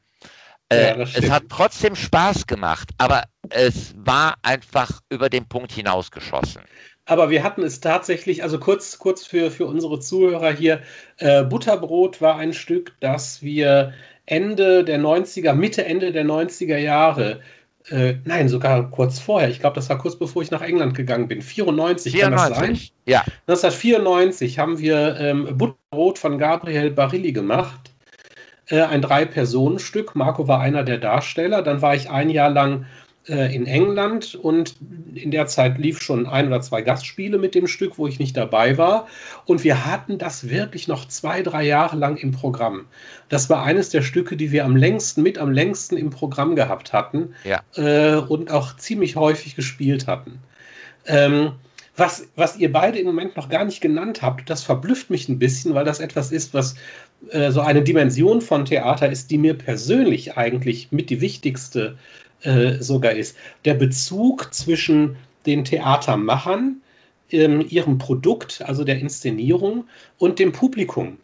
Äh, 0.72 1.00
Ja, 1.00 1.06
es 1.15 1.30
hat 1.30 1.44
trotzdem 1.50 1.96
Spaß 1.96 2.46
gemacht, 2.46 2.89
aber 2.98 3.24
es 3.50 3.96
war 3.98 4.36
einfach 4.44 5.02
über 5.10 5.30
den 5.30 5.48
Punkt 5.48 5.72
hinausgeschossen. 5.72 6.62
Aber 7.06 7.32
wir 7.32 7.42
hatten 7.42 7.63
es 7.63 7.80
tatsächlich, 7.80 8.44
also 8.44 8.60
kurz, 8.60 9.00
kurz 9.00 9.26
für, 9.26 9.50
für 9.50 9.65
unsere 9.65 10.00
Zuhörer 10.00 10.52
hier, 10.52 10.84
äh, 11.18 11.44
Butterbrot 11.44 12.22
war 12.22 12.36
ein 12.36 12.54
Stück, 12.54 12.94
das 13.00 13.42
wir 13.42 13.94
Ende 14.28 14.84
der 14.84 15.00
90er, 15.00 15.54
Mitte, 15.54 15.86
Ende 15.86 16.12
der 16.12 16.24
90er 16.24 16.78
Jahre, 16.78 17.42
äh, 17.91 18.15
nein, 18.25 18.49
sogar 18.49 18.89
kurz 18.91 19.19
vorher, 19.19 19.49
ich 19.49 19.60
glaube, 19.60 19.75
das 19.75 19.89
war 19.89 19.97
kurz 19.97 20.17
bevor 20.17 20.41
ich 20.41 20.52
nach 20.52 20.62
England 20.62 20.95
gegangen 20.95 21.28
bin, 21.28 21.41
94, 21.41 22.17
kann 22.17 22.32
das 22.32 22.47
sein? 22.49 22.75
94. 22.75 22.93
Ja, 23.06 23.23
1994 23.47 24.60
haben 24.60 24.80
wir 24.80 25.17
ähm, 25.19 25.58
Butterbrot 25.58 26.19
von 26.19 26.38
Gabriel 26.38 26.91
Barilli 26.91 27.32
gemacht. 27.32 27.91
Äh, 28.67 28.82
ein 28.82 29.02
Drei-Personen-Stück. 29.02 30.15
Marco 30.15 30.47
war 30.47 30.60
einer 30.60 30.84
der 30.84 30.99
Darsteller. 30.99 31.63
Dann 31.63 31.82
war 31.82 31.95
ich 31.95 32.10
ein 32.10 32.30
Jahr 32.30 32.49
lang 32.49 32.86
äh, 33.28 33.54
in 33.54 33.68
England 33.68 34.36
und 34.36 34.76
in 35.14 35.32
der 35.32 35.48
Zeit 35.48 35.78
lief 35.78 36.02
schon 36.02 36.26
ein 36.26 36.48
oder 36.48 36.62
zwei 36.62 36.82
Gastspiele 36.82 37.38
mit 37.38 37.56
dem 37.56 37.68
Stück, 37.68 37.98
wo 37.98 38.08
ich 38.08 38.20
nicht 38.20 38.38
dabei 38.38 38.78
war. 38.78 39.08
Und 39.46 39.64
wir 39.64 39.86
hatten 39.86 40.18
das 40.18 40.50
wirklich 40.50 40.88
noch 40.88 41.08
zwei, 41.08 41.44
drei 41.44 41.64
Jahre 41.64 41.98
lang 41.98 42.18
im 42.18 42.32
Programm. 42.32 42.86
Das 43.28 43.50
war 43.50 43.64
eines 43.64 43.90
der 43.90 44.02
Stücke, 44.02 44.38
die 44.38 44.52
wir 44.52 44.66
am 44.66 44.76
längsten, 44.76 45.22
mit 45.22 45.38
am 45.38 45.52
längsten 45.52 45.98
im 45.98 46.10
Programm 46.10 46.56
gehabt 46.56 46.94
hatten 46.94 47.34
ja. 47.44 47.62
äh, 47.76 48.18
und 48.18 48.52
auch 48.52 48.76
ziemlich 48.78 49.16
häufig 49.16 49.56
gespielt 49.56 50.08
hatten. 50.08 50.40
Ähm, 51.06 51.54
was, 52.00 52.28
was 52.38 52.56
ihr 52.56 52.72
beide 52.72 52.98
im 52.98 53.06
Moment 53.06 53.36
noch 53.36 53.50
gar 53.50 53.66
nicht 53.66 53.82
genannt 53.82 54.22
habt, 54.22 54.50
das 54.50 54.64
verblüfft 54.64 55.10
mich 55.10 55.28
ein 55.28 55.38
bisschen, 55.38 55.74
weil 55.74 55.84
das 55.84 56.00
etwas 56.00 56.32
ist, 56.32 56.54
was 56.54 56.76
äh, 57.30 57.52
so 57.52 57.60
eine 57.60 57.82
Dimension 57.82 58.40
von 58.42 58.64
Theater 58.64 59.12
ist, 59.12 59.30
die 59.32 59.38
mir 59.38 59.54
persönlich 59.54 60.38
eigentlich 60.38 60.92
mit 60.92 61.10
die 61.10 61.20
wichtigste 61.20 61.98
äh, 62.41 62.82
sogar 62.82 63.13
ist. 63.13 63.36
Der 63.65 63.73
Bezug 63.73 64.54
zwischen 64.54 65.17
den 65.45 65.65
Theatermachern, 65.65 66.82
ähm, 67.32 67.65
ihrem 67.67 67.97
Produkt, 67.97 68.62
also 68.65 68.84
der 68.84 68.99
Inszenierung 68.99 69.86
und 70.17 70.39
dem 70.39 70.52
Publikum. 70.52 71.17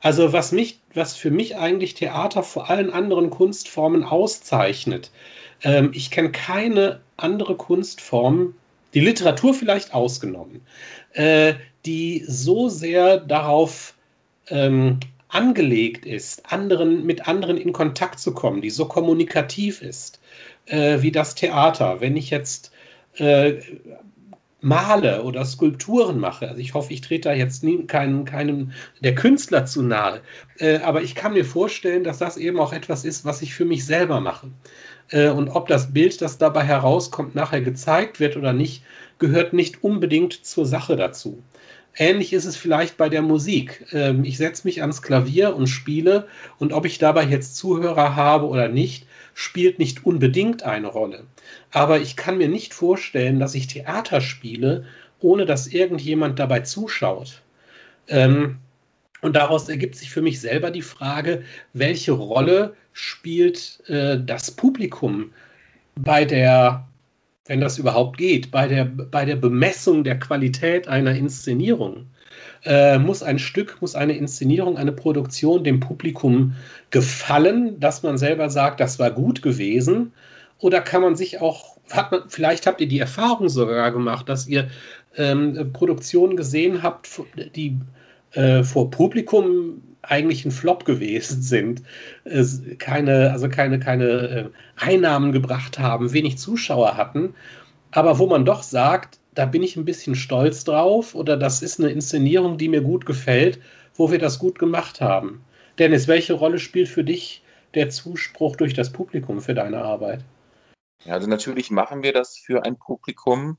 Also 0.00 0.32
was 0.32 0.52
mich, 0.52 0.80
was 0.94 1.14
für 1.14 1.30
mich 1.30 1.56
eigentlich 1.56 1.94
Theater 1.94 2.42
vor 2.42 2.70
allen 2.70 2.90
anderen 2.90 3.30
Kunstformen 3.30 4.04
auszeichnet. 4.04 5.10
Ähm, 5.62 5.90
ich 5.92 6.10
kenne 6.10 6.32
keine 6.32 7.00
andere 7.16 7.56
Kunstform, 7.56 8.54
die 8.94 9.00
Literatur 9.00 9.54
vielleicht 9.54 9.92
ausgenommen, 9.94 10.62
äh, 11.12 11.54
die 11.84 12.24
so 12.26 12.68
sehr 12.68 13.18
darauf 13.18 13.94
ähm, 14.48 15.00
angelegt 15.28 16.06
ist, 16.06 16.50
anderen, 16.50 17.06
mit 17.06 17.28
anderen 17.28 17.56
in 17.56 17.72
Kontakt 17.72 18.18
zu 18.18 18.34
kommen, 18.34 18.62
die 18.62 18.70
so 18.70 18.86
kommunikativ 18.86 19.80
ist, 19.80 20.20
äh, 20.66 21.02
wie 21.02 21.12
das 21.12 21.34
Theater. 21.34 22.00
Wenn 22.00 22.16
ich 22.16 22.30
jetzt 22.30 22.72
äh, 23.16 23.54
male 24.60 25.22
oder 25.22 25.44
Skulpturen 25.44 26.18
mache, 26.18 26.48
also 26.48 26.60
ich 26.60 26.74
hoffe, 26.74 26.92
ich 26.92 27.00
trete 27.00 27.30
da 27.30 27.34
jetzt 27.34 27.64
nie, 27.64 27.86
keinem, 27.86 28.24
keinem 28.24 28.72
der 29.00 29.14
Künstler 29.14 29.64
zu 29.64 29.82
nahe, 29.82 30.20
äh, 30.58 30.78
aber 30.78 31.02
ich 31.02 31.14
kann 31.14 31.32
mir 31.32 31.44
vorstellen, 31.44 32.04
dass 32.04 32.18
das 32.18 32.36
eben 32.36 32.58
auch 32.58 32.72
etwas 32.72 33.04
ist, 33.04 33.24
was 33.24 33.42
ich 33.42 33.54
für 33.54 33.64
mich 33.64 33.86
selber 33.86 34.20
mache. 34.20 34.48
Äh, 35.08 35.30
und 35.30 35.48
ob 35.48 35.68
das 35.68 35.92
Bild, 35.92 36.20
das 36.20 36.38
dabei 36.38 36.64
herauskommt, 36.64 37.34
nachher 37.34 37.62
gezeigt 37.62 38.20
wird 38.20 38.36
oder 38.36 38.52
nicht, 38.52 38.82
gehört 39.18 39.52
nicht 39.52 39.82
unbedingt 39.82 40.44
zur 40.44 40.66
Sache 40.66 40.96
dazu. 40.96 41.42
Ähnlich 41.96 42.32
ist 42.32 42.44
es 42.44 42.56
vielleicht 42.56 42.96
bei 42.96 43.08
der 43.08 43.22
Musik. 43.22 43.86
Ähm, 43.92 44.24
ich 44.24 44.36
setze 44.36 44.66
mich 44.66 44.80
ans 44.80 45.02
Klavier 45.02 45.54
und 45.56 45.66
spiele 45.66 46.28
und 46.58 46.72
ob 46.72 46.86
ich 46.86 46.98
dabei 46.98 47.24
jetzt 47.24 47.56
Zuhörer 47.56 48.16
habe 48.16 48.46
oder 48.46 48.68
nicht, 48.68 49.06
spielt 49.34 49.78
nicht 49.78 50.04
unbedingt 50.04 50.62
eine 50.62 50.86
Rolle. 50.86 51.24
Aber 51.70 52.00
ich 52.00 52.16
kann 52.16 52.38
mir 52.38 52.48
nicht 52.48 52.74
vorstellen, 52.74 53.40
dass 53.40 53.54
ich 53.54 53.66
Theater 53.66 54.20
spiele, 54.20 54.84
ohne 55.20 55.46
dass 55.46 55.66
irgendjemand 55.66 56.38
dabei 56.38 56.60
zuschaut. 56.60 57.42
Ähm, 58.08 58.58
und 59.20 59.36
daraus 59.36 59.68
ergibt 59.68 59.96
sich 59.96 60.10
für 60.10 60.22
mich 60.22 60.40
selber 60.40 60.70
die 60.70 60.82
Frage, 60.82 61.44
welche 61.72 62.12
Rolle 62.12 62.74
spielt 62.92 63.82
äh, 63.88 64.18
das 64.18 64.50
Publikum 64.50 65.32
bei 65.94 66.24
der, 66.24 66.86
wenn 67.50 67.60
das 67.60 67.78
überhaupt 67.78 68.16
geht, 68.16 68.52
bei 68.52 68.68
der, 68.68 68.84
bei 68.84 69.24
der 69.24 69.34
Bemessung 69.34 70.04
der 70.04 70.20
Qualität 70.20 70.86
einer 70.86 71.16
Inszenierung? 71.16 72.06
Äh, 72.64 73.00
muss 73.00 73.24
ein 73.24 73.40
Stück, 73.40 73.78
muss 73.80 73.96
eine 73.96 74.12
Inszenierung, 74.12 74.78
eine 74.78 74.92
Produktion 74.92 75.64
dem 75.64 75.80
Publikum 75.80 76.54
gefallen, 76.90 77.80
dass 77.80 78.04
man 78.04 78.18
selber 78.18 78.50
sagt, 78.50 78.78
das 78.78 79.00
war 79.00 79.10
gut 79.10 79.42
gewesen? 79.42 80.12
Oder 80.60 80.80
kann 80.80 81.02
man 81.02 81.16
sich 81.16 81.40
auch, 81.40 81.76
hat 81.90 82.12
man, 82.12 82.22
vielleicht 82.28 82.68
habt 82.68 82.80
ihr 82.80 82.86
die 82.86 83.00
Erfahrung 83.00 83.48
sogar 83.48 83.90
gemacht, 83.90 84.28
dass 84.28 84.46
ihr 84.46 84.68
ähm, 85.16 85.72
Produktionen 85.72 86.36
gesehen 86.36 86.84
habt, 86.84 87.08
die 87.56 87.80
äh, 88.30 88.62
vor 88.62 88.92
Publikum 88.92 89.82
eigentlich 90.02 90.44
ein 90.44 90.50
Flop 90.50 90.84
gewesen 90.84 91.42
sind, 91.42 91.82
keine, 92.78 93.32
also 93.32 93.48
keine, 93.48 93.78
keine 93.78 94.04
äh, 94.04 94.44
Einnahmen 94.76 95.32
gebracht 95.32 95.78
haben, 95.78 96.12
wenig 96.12 96.38
Zuschauer 96.38 96.96
hatten, 96.96 97.34
aber 97.90 98.18
wo 98.18 98.26
man 98.26 98.44
doch 98.44 98.62
sagt, 98.62 99.18
da 99.34 99.46
bin 99.46 99.62
ich 99.62 99.76
ein 99.76 99.84
bisschen 99.84 100.14
stolz 100.14 100.64
drauf 100.64 101.14
oder 101.14 101.36
das 101.36 101.62
ist 101.62 101.80
eine 101.80 101.90
Inszenierung, 101.90 102.58
die 102.58 102.68
mir 102.68 102.82
gut 102.82 103.06
gefällt, 103.06 103.60
wo 103.94 104.10
wir 104.10 104.18
das 104.18 104.38
gut 104.38 104.58
gemacht 104.58 105.00
haben. 105.00 105.42
Dennis, 105.78 106.08
welche 106.08 106.34
Rolle 106.34 106.58
spielt 106.58 106.88
für 106.88 107.04
dich 107.04 107.42
der 107.74 107.90
Zuspruch 107.90 108.56
durch 108.56 108.74
das 108.74 108.90
Publikum 108.90 109.40
für 109.40 109.54
deine 109.54 109.82
Arbeit? 109.82 110.24
Ja, 111.04 111.14
also 111.14 111.28
natürlich 111.28 111.70
machen 111.70 112.02
wir 112.02 112.12
das 112.12 112.36
für 112.36 112.64
ein 112.64 112.76
Publikum. 112.76 113.56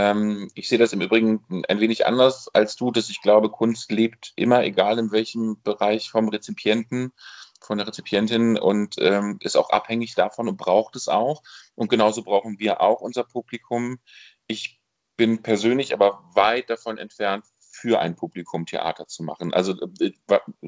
Ähm, 0.00 0.50
ich 0.54 0.68
sehe 0.68 0.78
das 0.78 0.94
im 0.94 1.02
Übrigen 1.02 1.44
ein 1.68 1.80
wenig 1.80 2.06
anders 2.06 2.48
als 2.54 2.76
du, 2.76 2.90
dass 2.90 3.10
ich 3.10 3.20
glaube, 3.20 3.50
Kunst 3.50 3.92
lebt 3.92 4.32
immer, 4.34 4.64
egal 4.64 4.98
in 4.98 5.12
welchem 5.12 5.60
Bereich 5.62 6.10
vom 6.10 6.28
Rezipienten, 6.28 7.12
von 7.60 7.76
der 7.76 7.86
Rezipientin 7.86 8.58
und 8.58 8.96
ähm, 8.98 9.38
ist 9.42 9.56
auch 9.56 9.68
abhängig 9.68 10.14
davon 10.14 10.48
und 10.48 10.56
braucht 10.56 10.96
es 10.96 11.08
auch. 11.08 11.42
Und 11.74 11.90
genauso 11.90 12.22
brauchen 12.22 12.58
wir 12.58 12.80
auch 12.80 13.02
unser 13.02 13.24
Publikum. 13.24 13.98
Ich 14.46 14.80
bin 15.18 15.42
persönlich 15.42 15.92
aber 15.92 16.24
weit 16.34 16.70
davon 16.70 16.96
entfernt, 16.96 17.44
für 17.58 18.00
ein 18.00 18.16
Publikum 18.16 18.64
Theater 18.64 19.06
zu 19.06 19.22
machen. 19.22 19.52
Also 19.52 19.74
äh, 20.00 20.12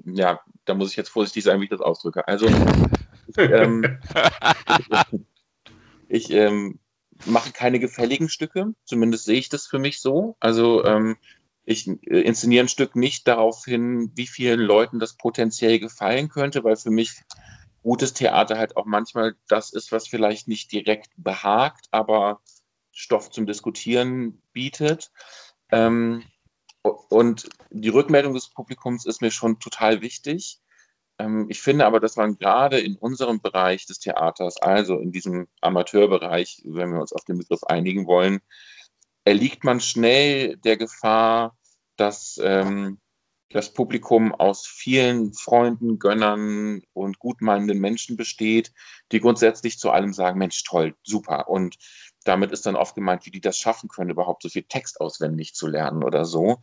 ja, 0.04 0.40
da 0.66 0.74
muss 0.74 0.90
ich 0.90 0.96
jetzt 0.96 1.08
vorsichtig 1.08 1.44
sein, 1.44 1.58
wie 1.60 1.64
ich 1.64 1.70
das 1.70 1.80
ausdrücke. 1.80 2.28
Also 2.28 2.48
ähm, 3.38 3.98
ich 6.08 6.30
ähm, 6.30 6.78
mache 7.24 7.52
keine 7.52 7.78
gefälligen 7.78 8.28
Stücke, 8.28 8.74
zumindest 8.84 9.24
sehe 9.24 9.38
ich 9.38 9.48
das 9.48 9.66
für 9.66 9.78
mich 9.78 10.00
so. 10.00 10.36
Also 10.40 10.84
ähm, 10.84 11.16
ich 11.64 11.88
äh, 11.88 12.20
inszeniere 12.20 12.64
ein 12.64 12.68
Stück 12.68 12.96
nicht 12.96 13.28
darauf 13.28 13.64
hin, 13.64 14.10
wie 14.14 14.26
vielen 14.26 14.60
Leuten 14.60 14.98
das 14.98 15.16
potenziell 15.16 15.78
gefallen 15.78 16.28
könnte, 16.28 16.64
weil 16.64 16.76
für 16.76 16.90
mich 16.90 17.20
gutes 17.82 18.12
Theater 18.12 18.58
halt 18.58 18.76
auch 18.76 18.86
manchmal 18.86 19.34
das 19.48 19.72
ist, 19.72 19.92
was 19.92 20.08
vielleicht 20.08 20.48
nicht 20.48 20.72
direkt 20.72 21.10
behagt, 21.16 21.86
aber 21.90 22.40
Stoff 22.92 23.30
zum 23.30 23.46
Diskutieren 23.46 24.40
bietet. 24.52 25.10
Ähm, 25.70 26.24
und 26.82 27.48
die 27.70 27.88
Rückmeldung 27.88 28.34
des 28.34 28.48
Publikums 28.48 29.06
ist 29.06 29.20
mir 29.20 29.30
schon 29.30 29.60
total 29.60 30.00
wichtig. 30.00 30.58
Ähm, 31.22 31.46
ich 31.48 31.60
finde 31.60 31.86
aber, 31.86 32.00
dass 32.00 32.16
man 32.16 32.36
gerade 32.36 32.80
in 32.80 32.96
unserem 32.96 33.40
Bereich 33.40 33.86
des 33.86 33.98
Theaters, 33.98 34.56
also 34.58 34.98
in 34.98 35.12
diesem 35.12 35.48
Amateurbereich, 35.60 36.62
wenn 36.64 36.92
wir 36.92 37.00
uns 37.00 37.12
auf 37.12 37.24
den 37.24 37.38
Begriff 37.38 37.64
einigen 37.64 38.06
wollen, 38.06 38.40
erliegt 39.24 39.64
man 39.64 39.80
schnell 39.80 40.56
der 40.58 40.76
Gefahr, 40.76 41.56
dass 41.96 42.40
ähm, 42.42 42.98
das 43.50 43.72
Publikum 43.72 44.34
aus 44.34 44.66
vielen 44.66 45.34
Freunden, 45.34 45.98
Gönnern 45.98 46.82
und 46.94 47.18
gutmeinenden 47.18 47.78
Menschen 47.78 48.16
besteht, 48.16 48.72
die 49.12 49.20
grundsätzlich 49.20 49.78
zu 49.78 49.90
allem 49.90 50.12
sagen, 50.12 50.38
Mensch, 50.38 50.64
toll, 50.64 50.96
super. 51.02 51.48
Und 51.48 51.76
damit 52.24 52.50
ist 52.50 52.66
dann 52.66 52.76
oft 52.76 52.94
gemeint, 52.94 53.26
wie 53.26 53.30
die 53.30 53.42
das 53.42 53.58
schaffen 53.58 53.88
können, 53.88 54.10
überhaupt 54.10 54.42
so 54.42 54.48
viel 54.48 54.62
Text 54.64 55.00
auswendig 55.00 55.54
zu 55.54 55.66
lernen 55.66 56.02
oder 56.02 56.24
so. 56.24 56.62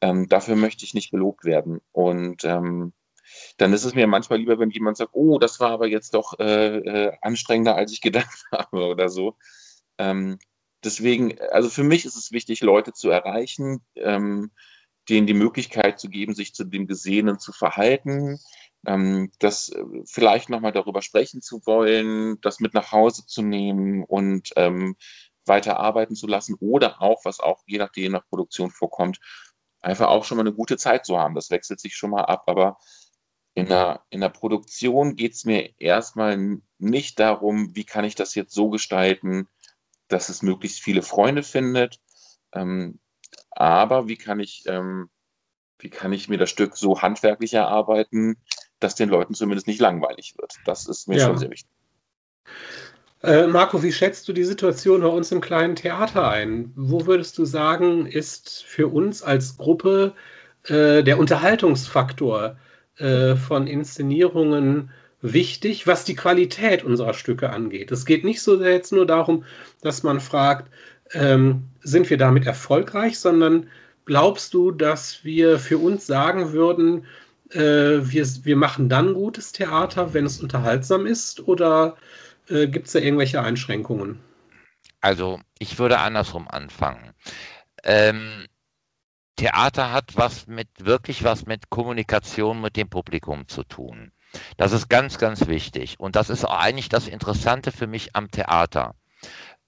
Ähm, 0.00 0.28
dafür 0.28 0.56
möchte 0.56 0.84
ich 0.84 0.94
nicht 0.94 1.10
gelobt 1.10 1.44
werden. 1.44 1.80
Und 1.92 2.44
ähm, 2.44 2.94
dann 3.56 3.72
ist 3.72 3.84
es 3.84 3.94
mir 3.94 4.06
manchmal 4.06 4.38
lieber, 4.38 4.58
wenn 4.58 4.70
jemand 4.70 4.96
sagt, 4.96 5.10
oh, 5.14 5.38
das 5.38 5.60
war 5.60 5.70
aber 5.70 5.86
jetzt 5.86 6.14
doch 6.14 6.38
äh, 6.38 6.76
äh, 6.78 7.12
anstrengender, 7.20 7.76
als 7.76 7.92
ich 7.92 8.00
gedacht 8.00 8.44
habe 8.52 8.86
oder 8.86 9.08
so. 9.08 9.36
Ähm, 9.98 10.38
deswegen, 10.84 11.38
also 11.52 11.68
für 11.68 11.84
mich 11.84 12.04
ist 12.04 12.16
es 12.16 12.32
wichtig, 12.32 12.60
Leute 12.62 12.92
zu 12.92 13.10
erreichen, 13.10 13.82
ähm, 13.96 14.50
denen 15.08 15.26
die 15.26 15.34
Möglichkeit 15.34 15.98
zu 15.98 16.08
geben, 16.08 16.34
sich 16.34 16.54
zu 16.54 16.64
dem 16.64 16.86
Gesehenen 16.86 17.38
zu 17.38 17.52
verhalten, 17.52 18.38
ähm, 18.86 19.30
das 19.38 19.70
äh, 19.70 19.82
vielleicht 20.06 20.48
nochmal 20.48 20.72
darüber 20.72 21.02
sprechen 21.02 21.42
zu 21.42 21.66
wollen, 21.66 22.40
das 22.40 22.60
mit 22.60 22.74
nach 22.74 22.92
Hause 22.92 23.26
zu 23.26 23.42
nehmen 23.42 24.04
und 24.04 24.50
ähm, 24.56 24.96
weiter 25.46 25.78
arbeiten 25.78 26.14
zu 26.14 26.26
lassen 26.26 26.56
oder 26.60 27.02
auch, 27.02 27.24
was 27.24 27.40
auch 27.40 27.62
je 27.66 27.78
nachdem 27.78 28.12
nach 28.12 28.26
Produktion 28.28 28.70
vorkommt, 28.70 29.20
einfach 29.80 30.08
auch 30.08 30.24
schon 30.24 30.36
mal 30.36 30.42
eine 30.42 30.54
gute 30.54 30.76
Zeit 30.76 31.06
zu 31.06 31.18
haben. 31.18 31.34
Das 31.34 31.50
wechselt 31.50 31.80
sich 31.80 31.96
schon 31.96 32.10
mal 32.10 32.24
ab, 32.24 32.44
aber 32.46 32.78
in 33.54 33.66
der, 33.66 34.02
in 34.10 34.20
der 34.20 34.28
Produktion 34.28 35.16
geht 35.16 35.32
es 35.32 35.44
mir 35.44 35.70
erstmal 35.78 36.60
nicht 36.78 37.18
darum, 37.18 37.74
wie 37.74 37.84
kann 37.84 38.04
ich 38.04 38.14
das 38.14 38.34
jetzt 38.34 38.54
so 38.54 38.70
gestalten, 38.70 39.48
dass 40.08 40.28
es 40.28 40.42
möglichst 40.42 40.80
viele 40.80 41.02
Freunde 41.02 41.42
findet, 41.42 42.00
ähm, 42.52 42.98
aber 43.50 44.08
wie 44.08 44.16
kann 44.16 44.40
ich, 44.40 44.64
ähm, 44.66 45.10
wie 45.78 45.90
kann 45.90 46.12
ich 46.12 46.28
mir 46.28 46.38
das 46.38 46.50
Stück 46.50 46.76
so 46.76 47.02
handwerklich 47.02 47.54
erarbeiten, 47.54 48.36
dass 48.78 48.94
den 48.94 49.08
Leuten 49.08 49.34
zumindest 49.34 49.66
nicht 49.66 49.80
langweilig 49.80 50.34
wird. 50.38 50.54
Das 50.64 50.86
ist 50.86 51.08
mir 51.08 51.18
ja. 51.18 51.26
schon 51.26 51.38
sehr 51.38 51.50
wichtig. 51.50 51.70
Äh, 53.22 53.46
Marco, 53.46 53.82
wie 53.82 53.92
schätzt 53.92 54.26
du 54.28 54.32
die 54.32 54.44
Situation 54.44 55.02
bei 55.02 55.08
uns 55.08 55.30
im 55.30 55.42
kleinen 55.42 55.76
Theater 55.76 56.28
ein? 56.28 56.72
Wo 56.74 57.06
würdest 57.06 57.36
du 57.36 57.44
sagen, 57.44 58.06
ist 58.06 58.64
für 58.64 58.88
uns 58.88 59.22
als 59.22 59.58
Gruppe 59.58 60.14
äh, 60.64 61.02
der 61.02 61.18
Unterhaltungsfaktor 61.18 62.56
äh, 63.00 63.36
von 63.36 63.66
Inszenierungen 63.66 64.90
wichtig, 65.22 65.86
was 65.86 66.04
die 66.04 66.16
Qualität 66.16 66.84
unserer 66.84 67.14
Stücke 67.14 67.50
angeht? 67.50 67.90
Es 67.92 68.06
geht 68.06 68.24
nicht 68.24 68.42
so 68.42 68.56
sehr 68.56 68.72
jetzt 68.72 68.92
nur 68.92 69.06
darum, 69.06 69.44
dass 69.82 70.02
man 70.02 70.20
fragt, 70.20 70.70
ähm, 71.12 71.64
sind 71.82 72.08
wir 72.10 72.18
damit 72.18 72.46
erfolgreich, 72.46 73.18
sondern 73.18 73.68
glaubst 74.04 74.54
du, 74.54 74.70
dass 74.70 75.24
wir 75.24 75.58
für 75.58 75.78
uns 75.78 76.06
sagen 76.06 76.52
würden, 76.52 77.06
äh, 77.50 77.58
wir, 77.58 78.26
wir 78.42 78.56
machen 78.56 78.88
dann 78.88 79.14
gutes 79.14 79.52
Theater, 79.52 80.14
wenn 80.14 80.26
es 80.26 80.40
unterhaltsam 80.40 81.06
ist? 81.06 81.46
Oder 81.48 81.96
äh, 82.48 82.66
gibt 82.68 82.86
es 82.86 82.92
da 82.92 82.98
irgendwelche 83.00 83.42
Einschränkungen? 83.42 84.20
Also 85.00 85.40
ich 85.58 85.78
würde 85.78 85.98
andersrum 85.98 86.48
anfangen. 86.48 87.12
Ähm, 87.82 88.46
Theater 89.36 89.92
hat 89.92 90.16
was 90.16 90.46
mit 90.46 90.68
wirklich 90.78 91.24
was 91.24 91.46
mit 91.46 91.70
Kommunikation 91.70 92.60
mit 92.60 92.76
dem 92.76 92.88
Publikum 92.88 93.48
zu 93.48 93.64
tun. 93.64 94.12
Das 94.56 94.72
ist 94.72 94.88
ganz, 94.88 95.18
ganz 95.18 95.46
wichtig. 95.46 95.98
Und 95.98 96.16
das 96.16 96.30
ist 96.30 96.44
auch 96.44 96.58
eigentlich 96.58 96.88
das 96.88 97.08
Interessante 97.08 97.72
für 97.72 97.86
mich 97.86 98.14
am 98.14 98.30
Theater. 98.30 98.94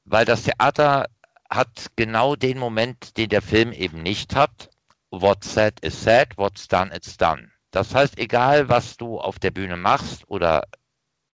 Weil 0.04 0.24
das 0.24 0.44
Theater 0.44 1.06
hat 1.50 1.90
genau 1.96 2.36
den 2.36 2.58
Moment, 2.58 3.16
den 3.16 3.28
der 3.28 3.42
Film 3.42 3.72
eben 3.72 4.02
nicht 4.02 4.34
hat. 4.34 4.70
What's 5.10 5.52
said 5.52 5.80
is 5.80 6.02
said, 6.02 6.36
what's 6.36 6.68
done 6.68 6.94
it's 6.94 7.16
done. 7.16 7.50
Das 7.70 7.94
heißt, 7.94 8.18
egal 8.18 8.68
was 8.68 8.96
du 8.96 9.18
auf 9.18 9.38
der 9.38 9.50
Bühne 9.50 9.76
machst 9.76 10.28
oder 10.28 10.64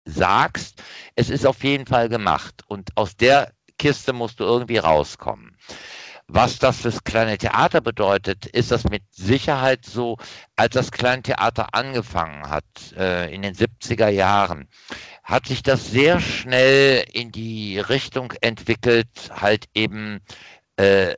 sagst, 0.05 0.81
es 1.15 1.29
ist 1.29 1.45
auf 1.45 1.63
jeden 1.63 1.85
Fall 1.85 2.09
gemacht. 2.09 2.63
Und 2.67 2.95
aus 2.95 3.15
der 3.17 3.51
Kiste 3.77 4.13
musst 4.13 4.39
du 4.39 4.43
irgendwie 4.43 4.77
rauskommen. 4.77 5.57
Was 6.29 6.59
das 6.59 6.81
fürs 6.81 7.05
kleine 7.05 7.37
Theater 7.37 7.79
bedeutet, 7.79 8.45
ist 8.47 8.71
das 8.71 8.83
mit 8.83 9.03
Sicherheit 9.11 9.85
so, 9.85 10.17
als 10.57 10.73
das 10.73 10.91
kleine 10.91 11.23
Theater 11.23 11.73
angefangen 11.73 12.49
hat, 12.49 12.65
äh, 12.97 13.33
in 13.33 13.43
den 13.43 13.55
70er 13.55 14.09
Jahren, 14.09 14.67
hat 15.23 15.47
sich 15.47 15.63
das 15.63 15.89
sehr 15.89 16.19
schnell 16.19 17.05
in 17.13 17.31
die 17.31 17.79
Richtung 17.79 18.33
entwickelt, 18.41 19.07
halt 19.31 19.67
eben 19.73 20.19
äh, 20.75 21.15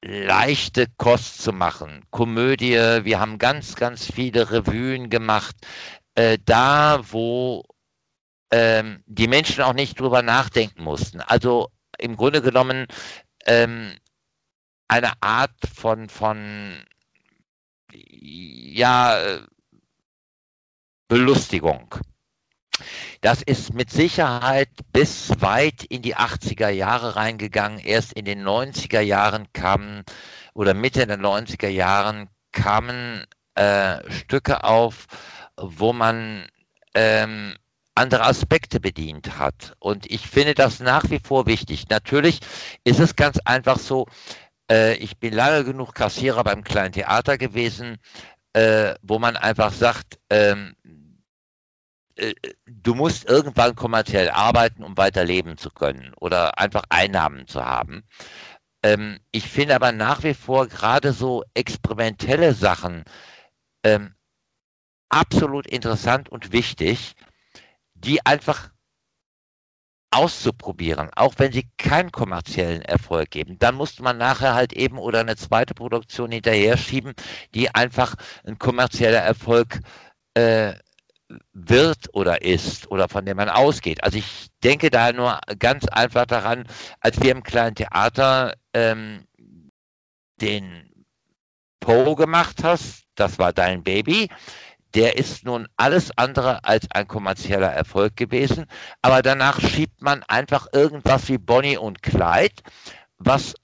leichte 0.00 0.86
Kost 0.96 1.42
zu 1.42 1.52
machen. 1.52 2.04
Komödie, 2.10 2.74
wir 2.74 3.20
haben 3.20 3.38
ganz, 3.38 3.76
ganz 3.76 4.10
viele 4.10 4.50
Revuen 4.50 5.10
gemacht, 5.10 5.56
äh, 6.14 6.38
da 6.42 7.00
wo 7.10 7.64
ähm, 8.50 9.02
die 9.06 9.28
Menschen 9.28 9.62
auch 9.62 9.74
nicht 9.74 10.00
drüber 10.00 10.22
nachdenken 10.22 10.82
mussten. 10.82 11.20
Also 11.20 11.70
im 11.98 12.16
Grunde 12.16 12.42
genommen 12.42 12.86
ähm, 13.46 13.92
eine 14.88 15.12
Art 15.20 15.56
von, 15.74 16.08
von 16.08 16.84
ja, 17.92 19.40
Belustigung. 21.08 21.94
Das 23.20 23.42
ist 23.42 23.74
mit 23.74 23.90
Sicherheit 23.90 24.70
bis 24.92 25.30
weit 25.40 25.84
in 25.84 26.02
die 26.02 26.16
80er 26.16 26.70
Jahre 26.70 27.16
reingegangen. 27.16 27.78
Erst 27.78 28.14
in 28.14 28.24
den 28.24 28.42
90er 28.42 29.00
Jahren 29.00 29.52
kamen 29.52 30.04
oder 30.54 30.74
Mitte 30.74 31.06
der 31.06 31.18
90er 31.18 31.68
Jahren 31.68 32.28
kamen 32.50 33.24
äh, 33.54 34.10
Stücke 34.10 34.64
auf, 34.64 35.06
wo 35.56 35.92
man 35.92 36.46
ähm, 36.94 37.54
andere 37.94 38.24
Aspekte 38.24 38.80
bedient 38.80 39.38
hat. 39.38 39.74
Und 39.78 40.10
ich 40.10 40.26
finde 40.26 40.54
das 40.54 40.80
nach 40.80 41.10
wie 41.10 41.20
vor 41.20 41.46
wichtig. 41.46 41.88
Natürlich 41.90 42.40
ist 42.84 43.00
es 43.00 43.16
ganz 43.16 43.38
einfach 43.44 43.78
so, 43.78 44.06
äh, 44.72 44.94
ich 44.94 45.18
bin 45.18 45.34
lange 45.34 45.64
genug 45.64 45.94
Kassierer 45.94 46.42
beim 46.44 46.64
kleinen 46.64 46.92
Theater 46.92 47.36
gewesen, 47.36 47.98
äh, 48.54 48.94
wo 49.02 49.18
man 49.18 49.36
einfach 49.36 49.72
sagt, 49.72 50.18
ähm, 50.30 50.74
äh, 52.16 52.34
du 52.66 52.94
musst 52.94 53.28
irgendwann 53.28 53.76
kommerziell 53.76 54.30
arbeiten, 54.30 54.82
um 54.82 54.96
weiter 54.96 55.24
leben 55.24 55.58
zu 55.58 55.70
können 55.70 56.14
oder 56.20 56.58
einfach 56.58 56.84
Einnahmen 56.88 57.46
zu 57.46 57.64
haben. 57.64 58.04
Ähm, 58.82 59.20
ich 59.30 59.48
finde 59.48 59.74
aber 59.74 59.92
nach 59.92 60.22
wie 60.24 60.34
vor 60.34 60.66
gerade 60.68 61.12
so 61.12 61.44
experimentelle 61.54 62.54
Sachen 62.54 63.04
ähm, 63.84 64.14
absolut 65.10 65.66
interessant 65.66 66.30
und 66.30 66.52
wichtig, 66.52 67.14
die 67.94 68.24
einfach 68.24 68.70
auszuprobieren, 70.12 71.10
auch 71.16 71.34
wenn 71.38 71.52
sie 71.52 71.68
keinen 71.78 72.12
kommerziellen 72.12 72.82
Erfolg 72.82 73.30
geben. 73.30 73.58
Dann 73.58 73.74
musste 73.74 74.02
man 74.02 74.18
nachher 74.18 74.54
halt 74.54 74.72
eben 74.72 74.98
oder 74.98 75.20
eine 75.20 75.36
zweite 75.36 75.74
Produktion 75.74 76.30
hinterher 76.30 76.76
schieben, 76.76 77.14
die 77.54 77.74
einfach 77.74 78.14
ein 78.46 78.58
kommerzieller 78.58 79.20
Erfolg 79.20 79.80
äh, 80.34 80.74
wird 81.52 82.10
oder 82.12 82.42
ist 82.42 82.90
oder 82.90 83.08
von 83.08 83.24
dem 83.24 83.38
man 83.38 83.48
ausgeht. 83.48 84.04
Also 84.04 84.18
ich 84.18 84.48
denke 84.62 84.90
da 84.90 85.12
nur 85.12 85.40
ganz 85.58 85.86
einfach 85.86 86.26
daran, 86.26 86.66
als 87.00 87.20
wir 87.22 87.32
im 87.32 87.42
kleinen 87.42 87.74
Theater 87.74 88.54
ähm, 88.74 89.24
den 90.40 90.90
Poe 91.80 92.14
gemacht 92.16 92.62
hast, 92.62 93.04
das 93.14 93.38
war 93.38 93.52
dein 93.52 93.82
Baby, 93.82 94.28
der 94.94 95.16
ist 95.16 95.44
nun 95.44 95.68
alles 95.76 96.10
andere 96.16 96.64
als 96.64 96.90
ein 96.90 97.08
kommerzieller 97.08 97.72
Erfolg 97.72 98.16
gewesen. 98.16 98.66
Aber 99.00 99.22
danach 99.22 99.60
schiebt 99.60 100.02
man 100.02 100.22
einfach 100.24 100.66
irgendwas 100.72 101.28
wie 101.28 101.38
Bonnie 101.38 101.76
und 101.76 102.02
Clyde, 102.02 102.54
was 103.18 103.54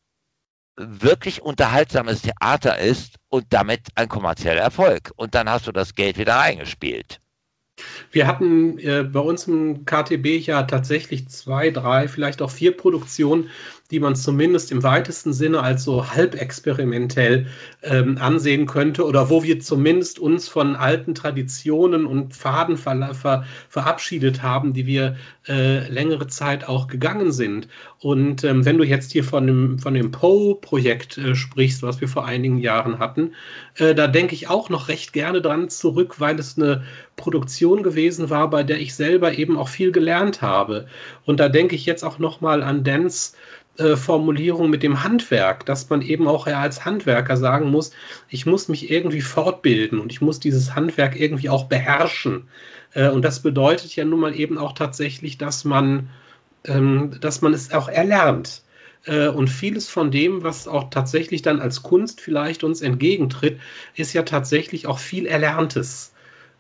wirklich 0.77 1.43
unterhaltsames 1.43 2.23
Theater 2.23 2.79
ist 2.79 3.17
und 3.29 3.47
damit 3.51 3.89
ein 3.97 4.09
kommerzieller 4.09 4.61
Erfolg. 4.61 5.13
Und 5.17 5.35
dann 5.35 5.51
hast 5.51 5.67
du 5.67 5.73
das 5.73 5.95
Geld 5.95 6.19
wieder 6.19 6.41
eingespielt. 6.41 7.21
Wir 8.11 8.27
hatten 8.27 8.79
äh, 8.79 9.05
bei 9.05 9.21
uns 9.21 9.47
im 9.47 9.85
KTB 9.85 10.27
ja 10.45 10.65
tatsächlich 10.65 11.29
zwei, 11.29 11.71
drei, 11.71 12.09
vielleicht 12.09 12.43
auch 12.43 12.51
vier 12.51 12.77
Produktionen, 12.77 13.51
die 13.91 14.01
man 14.01 14.17
zumindest 14.17 14.71
im 14.71 14.83
weitesten 14.83 15.33
Sinne 15.33 15.63
als 15.63 15.83
so 15.83 16.11
halbexperimentell 16.11 17.47
ähm, 17.83 18.19
ansehen 18.19 18.67
könnte 18.67 19.07
oder 19.07 19.31
wo 19.31 19.43
wir 19.43 19.61
zumindest 19.61 20.19
uns 20.19 20.49
von 20.49 20.77
alten 20.77 21.15
Traditionen 21.15 22.05
und 22.05 22.35
Pfaden 22.35 22.77
ver 22.77 23.15
ver 23.15 23.45
verabschiedet 23.69 24.43
haben, 24.43 24.75
die 24.75 24.87
wir 24.87 25.17
äh, 25.49 25.89
längere 25.89 26.27
Zeit 26.27 26.69
auch 26.69 26.87
gegangen 26.87 27.33
sind. 27.33 27.69
Und 28.01 28.45
ähm, 28.45 28.65
wenn 28.65 28.77
du 28.77 28.85
jetzt 28.85 29.13
hier 29.13 29.25
von 29.25 29.47
dem, 29.47 29.79
von 29.79 29.95
dem 29.95 30.11
Poe-Projekt 30.11 31.17
äh, 31.17 31.35
sprichst, 31.35 31.83
was 31.83 32.01
wir 32.01 32.09
vor 32.09 32.27
einigen 32.27 32.59
Jahren 32.59 32.99
hatten, 32.99 33.33
äh, 33.77 33.95
da 33.95 34.07
denke 34.07 34.35
ich 34.35 34.49
auch 34.49 34.69
noch 34.69 34.89
recht 34.89 35.13
gerne 35.13 35.41
dran 35.41 35.71
zurück, 35.71 36.21
weil 36.21 36.39
es 36.39 36.59
eine 36.59 36.85
Produktion 37.17 37.83
gewesen 37.83 38.29
war, 38.29 38.51
bei 38.51 38.63
der 38.63 38.81
ich 38.81 38.95
selber 38.95 39.37
eben 39.37 39.57
auch 39.57 39.69
viel 39.69 39.93
gelernt 39.93 40.43
habe. 40.43 40.87
Und 41.25 41.41
da 41.41 41.49
denke 41.49 41.75
ich 41.75 41.87
jetzt 41.87 42.05
auch 42.05 42.19
noch 42.19 42.41
mal 42.41 42.63
an 42.63 42.85
Dance 42.85 43.33
äh, 43.79 43.97
Formulierung 43.97 44.71
mit 44.71 44.83
dem 44.83 45.05
Handwerk, 45.05 45.65
dass 45.65 45.89
man 45.89 46.03
eben 46.03 46.27
auch 46.27 46.47
ja, 46.47 46.61
als 46.61 46.85
Handwerker 46.85 47.37
sagen 47.37 47.71
muss, 47.71 47.93
ich 48.29 48.45
muss 48.45 48.69
mich 48.69 48.91
irgendwie 48.91 49.21
fortbilden 49.21 50.01
und 50.01 50.13
ich 50.13 50.21
muss 50.21 50.41
dieses 50.41 50.75
Handwerk 50.75 51.19
irgendwie 51.19 51.49
auch 51.49 51.65
beherrschen. 51.65 52.49
Äh, 52.93 53.09
und 53.09 53.23
das 53.23 53.41
bedeutet 53.41 53.95
ja 53.95 54.05
nun 54.05 54.21
mal 54.21 54.35
eben 54.35 54.59
auch 54.59 54.73
tatsächlich, 54.73 55.39
dass 55.39 55.65
man, 55.65 56.11
ähm, 56.65 57.17
dass 57.21 57.41
man 57.41 57.55
es 57.55 57.73
auch 57.73 57.89
erlernt. 57.89 58.63
Äh, 59.05 59.29
und 59.29 59.49
vieles 59.49 59.89
von 59.89 60.11
dem, 60.11 60.43
was 60.43 60.67
auch 60.67 60.91
tatsächlich 60.91 61.43
dann 61.43 61.61
als 61.61 61.83
Kunst 61.83 62.21
vielleicht 62.21 62.65
uns 62.65 62.83
entgegentritt, 62.83 63.61
ist 63.95 64.13
ja 64.13 64.23
tatsächlich 64.23 64.87
auch 64.87 64.99
viel 64.99 65.27
Erlerntes 65.27 66.13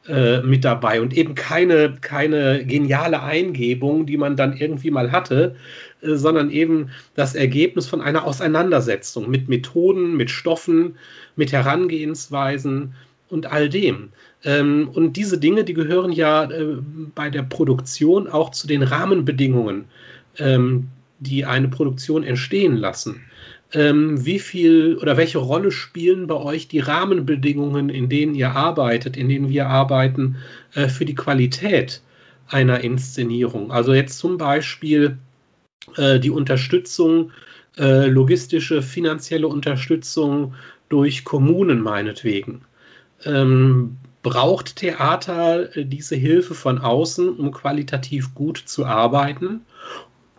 äh, 0.09 0.40
mit 0.40 0.64
dabei 0.64 1.01
und 1.01 1.16
eben 1.16 1.35
keine, 1.35 1.97
keine 2.01 2.64
geniale 2.64 3.23
Eingebung, 3.23 4.07
die 4.07 4.16
man 4.16 4.37
dann 4.37 4.57
irgendwie 4.57 4.90
mal 4.90 5.12
hatte, 5.12 5.55
äh, 6.01 6.14
sondern 6.14 6.51
eben 6.51 6.90
das 7.14 7.35
Ergebnis 7.35 7.87
von 7.87 8.01
einer 8.01 8.25
Auseinandersetzung 8.25 9.31
mit 9.31 9.49
Methoden, 9.49 10.16
mit 10.16 10.31
Stoffen, 10.31 10.97
mit 11.37 11.53
Herangehensweisen 11.53 12.94
und 13.29 13.47
all 13.47 13.68
dem. 13.68 14.11
Ähm, 14.44 14.88
und 14.92 15.16
diese 15.16 15.38
Dinge, 15.38 15.64
die 15.64 15.75
gehören 15.75 16.12
ja 16.12 16.44
äh, 16.44 16.79
bei 17.14 17.29
der 17.29 17.42
Produktion 17.42 18.29
auch 18.29 18.51
zu 18.51 18.66
den 18.66 18.83
Rahmenbedingungen, 18.83 19.87
ähm, 20.38 20.88
die 21.18 21.44
eine 21.44 21.68
Produktion 21.68 22.23
entstehen 22.23 22.77
lassen. 22.77 23.28
Ähm, 23.73 24.25
wie 24.25 24.39
viel 24.39 24.97
oder 24.97 25.17
welche 25.17 25.39
Rolle 25.39 25.71
spielen 25.71 26.27
bei 26.27 26.37
euch 26.37 26.69
die 26.69 26.81
Rahmenbedingungen, 26.81 27.91
in 27.91 28.09
denen 28.09 28.35
ihr 28.35 28.53
arbeitet, 28.53 29.17
in 29.17 29.29
denen 29.29 29.51
wir 29.51 29.69
arbeiten, 29.69 30.37
äh, 30.75 30.89
für 30.89 31.05
die 31.05 31.15
Qualität 31.15 32.01
einer 32.49 32.81
Inszenierung? 32.81 33.71
Also 33.71 33.93
jetzt 33.93 34.19
zum 34.19 34.39
Beispiel 34.39 35.19
äh, 35.97 36.19
die 36.19 36.31
Unterstützung, 36.31 37.33
äh, 37.77 38.07
logistische, 38.07 38.83
finanzielle 38.83 39.49
Unterstützung 39.49 40.55
durch 40.89 41.25
Kommunen 41.25 41.81
meinetwegen. 41.81 42.63
Ähm, 43.25 43.99
braucht 44.23 44.77
Theater 44.77 45.77
äh, 45.77 45.85
diese 45.85 46.17
Hilfe 46.17 46.55
von 46.55 46.79
außen, 46.79 47.37
um 47.37 47.53
qualitativ 47.53 48.35
gut 48.35 48.59
zu 48.59 48.85
arbeiten? 48.85 49.63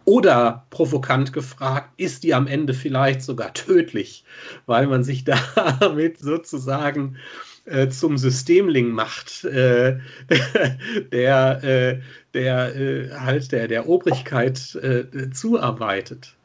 Oder 0.09 0.65
provokant 0.71 1.33
gefragt, 1.33 1.91
ist 1.97 2.23
die 2.23 2.33
am 2.33 2.47
Ende 2.47 2.73
vielleicht 2.73 3.21
sogar 3.21 3.53
tödlich, 3.53 4.23
weil 4.65 4.87
man 4.87 5.03
sich 5.03 5.23
damit 5.79 6.17
sozusagen 6.17 7.17
äh, 7.65 7.89
zum 7.89 8.17
Systemling 8.17 8.89
macht, 8.89 9.43
äh, 9.43 9.99
der, 11.11 11.63
äh, 11.63 11.99
der 12.33 12.75
äh, 12.75 13.11
halt 13.19 13.51
der, 13.51 13.67
der 13.67 13.87
Obrigkeit 13.87 14.73
äh, 14.81 15.29
zuarbeitet. 15.29 16.35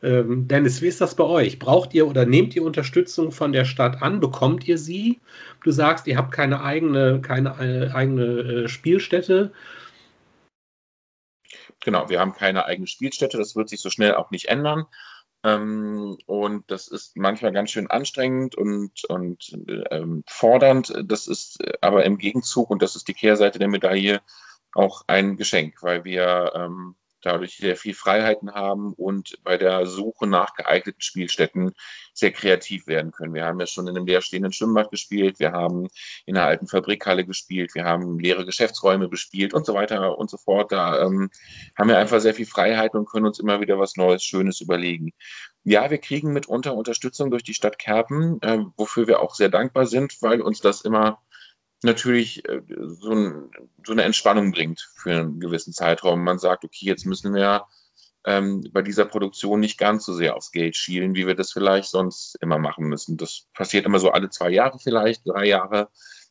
Ähm, 0.00 0.46
Dennis, 0.46 0.80
wie 0.80 0.86
ist 0.86 1.00
das 1.00 1.16
bei 1.16 1.24
euch? 1.24 1.58
Braucht 1.58 1.94
ihr 1.94 2.06
oder 2.06 2.24
nehmt 2.24 2.54
ihr 2.54 2.62
Unterstützung 2.62 3.32
von 3.32 3.52
der 3.52 3.64
Stadt 3.64 4.00
an? 4.00 4.20
Bekommt 4.20 4.68
ihr 4.68 4.78
sie? 4.78 5.18
Du 5.64 5.72
sagst, 5.72 6.06
ihr 6.06 6.16
habt 6.16 6.30
keine 6.30 6.62
eigene, 6.62 7.20
keine 7.20 7.56
eigene 7.92 8.68
Spielstätte. 8.68 9.50
Genau, 11.80 12.08
wir 12.08 12.20
haben 12.20 12.32
keine 12.32 12.64
eigene 12.64 12.86
Spielstätte, 12.86 13.38
das 13.38 13.54
wird 13.54 13.68
sich 13.68 13.80
so 13.80 13.90
schnell 13.90 14.14
auch 14.14 14.30
nicht 14.30 14.46
ändern. 14.46 14.86
Ähm, 15.44 16.18
und 16.26 16.70
das 16.70 16.88
ist 16.88 17.16
manchmal 17.16 17.52
ganz 17.52 17.70
schön 17.70 17.88
anstrengend 17.88 18.56
und, 18.56 19.04
und 19.04 19.56
ähm, 19.90 20.24
fordernd. 20.26 20.92
Das 21.04 21.26
ist 21.28 21.58
aber 21.80 22.04
im 22.04 22.18
Gegenzug, 22.18 22.70
und 22.70 22.82
das 22.82 22.96
ist 22.96 23.08
die 23.08 23.14
Kehrseite 23.14 23.58
der 23.58 23.68
Medaille, 23.68 24.20
auch 24.74 25.02
ein 25.06 25.36
Geschenk, 25.36 25.82
weil 25.82 26.04
wir 26.04 26.52
ähm, 26.54 26.96
dadurch 27.22 27.56
sehr 27.56 27.76
viel 27.76 27.94
Freiheiten 27.94 28.52
haben 28.52 28.92
und 28.94 29.38
bei 29.42 29.56
der 29.56 29.86
Suche 29.86 30.26
nach 30.26 30.54
geeigneten 30.54 31.00
Spielstätten 31.00 31.72
sehr 32.14 32.32
kreativ 32.32 32.86
werden 32.86 33.12
können. 33.12 33.34
Wir 33.34 33.44
haben 33.44 33.60
ja 33.60 33.66
schon 33.66 33.86
in 33.86 33.96
einem 33.96 34.06
leerstehenden 34.06 34.52
Schwimmbad 34.52 34.90
gespielt, 34.90 35.38
wir 35.38 35.52
haben 35.52 35.88
in 36.26 36.36
einer 36.36 36.46
alten 36.46 36.66
Fabrikhalle 36.66 37.24
gespielt, 37.24 37.74
wir 37.74 37.84
haben 37.84 38.18
leere 38.18 38.44
Geschäftsräume 38.44 39.08
bespielt 39.08 39.54
und 39.54 39.66
so 39.66 39.74
weiter 39.74 40.18
und 40.18 40.30
so 40.30 40.36
fort. 40.36 40.72
Da 40.72 41.02
ähm, 41.02 41.30
haben 41.76 41.88
wir 41.88 41.98
einfach 41.98 42.20
sehr 42.20 42.34
viel 42.34 42.46
Freiheit 42.46 42.94
und 42.94 43.08
können 43.08 43.26
uns 43.26 43.38
immer 43.38 43.60
wieder 43.60 43.78
was 43.78 43.96
Neues, 43.96 44.22
Schönes 44.22 44.60
überlegen. 44.60 45.12
Ja, 45.64 45.90
wir 45.90 45.98
kriegen 45.98 46.32
mitunter 46.32 46.74
Unterstützung 46.74 47.30
durch 47.30 47.42
die 47.42 47.54
Stadt 47.54 47.78
Kerpen, 47.78 48.40
äh, 48.42 48.60
wofür 48.76 49.06
wir 49.06 49.20
auch 49.20 49.34
sehr 49.34 49.48
dankbar 49.48 49.86
sind, 49.86 50.16
weil 50.22 50.40
uns 50.40 50.60
das 50.60 50.80
immer 50.80 51.20
natürlich 51.82 52.48
äh, 52.48 52.62
so, 52.68 53.12
ein, 53.12 53.50
so, 53.84 53.92
eine 53.92 54.02
Entspannung 54.02 54.52
bringt 54.52 54.88
für 54.96 55.12
einen 55.12 55.40
gewissen 55.40 55.72
Zeitraum. 55.72 56.22
Man 56.22 56.38
sagt, 56.38 56.64
okay, 56.64 56.86
jetzt 56.86 57.06
müssen 57.06 57.34
wir 57.34 57.66
ähm, 58.24 58.64
bei 58.72 58.82
dieser 58.82 59.04
Produktion 59.04 59.60
nicht 59.60 59.78
ganz 59.78 60.04
so 60.04 60.12
sehr 60.14 60.36
aufs 60.36 60.50
Geld 60.50 60.76
schielen, 60.76 61.14
wie 61.14 61.26
wir 61.26 61.34
das 61.34 61.52
vielleicht 61.52 61.90
sonst 61.90 62.36
immer 62.40 62.58
machen 62.58 62.86
müssen. 62.86 63.16
Das 63.16 63.46
passiert 63.54 63.86
immer 63.86 64.00
so 64.00 64.10
alle 64.10 64.30
zwei 64.30 64.50
Jahre 64.50 64.78
vielleicht, 64.78 65.26
drei 65.26 65.46
Jahre, 65.46 65.88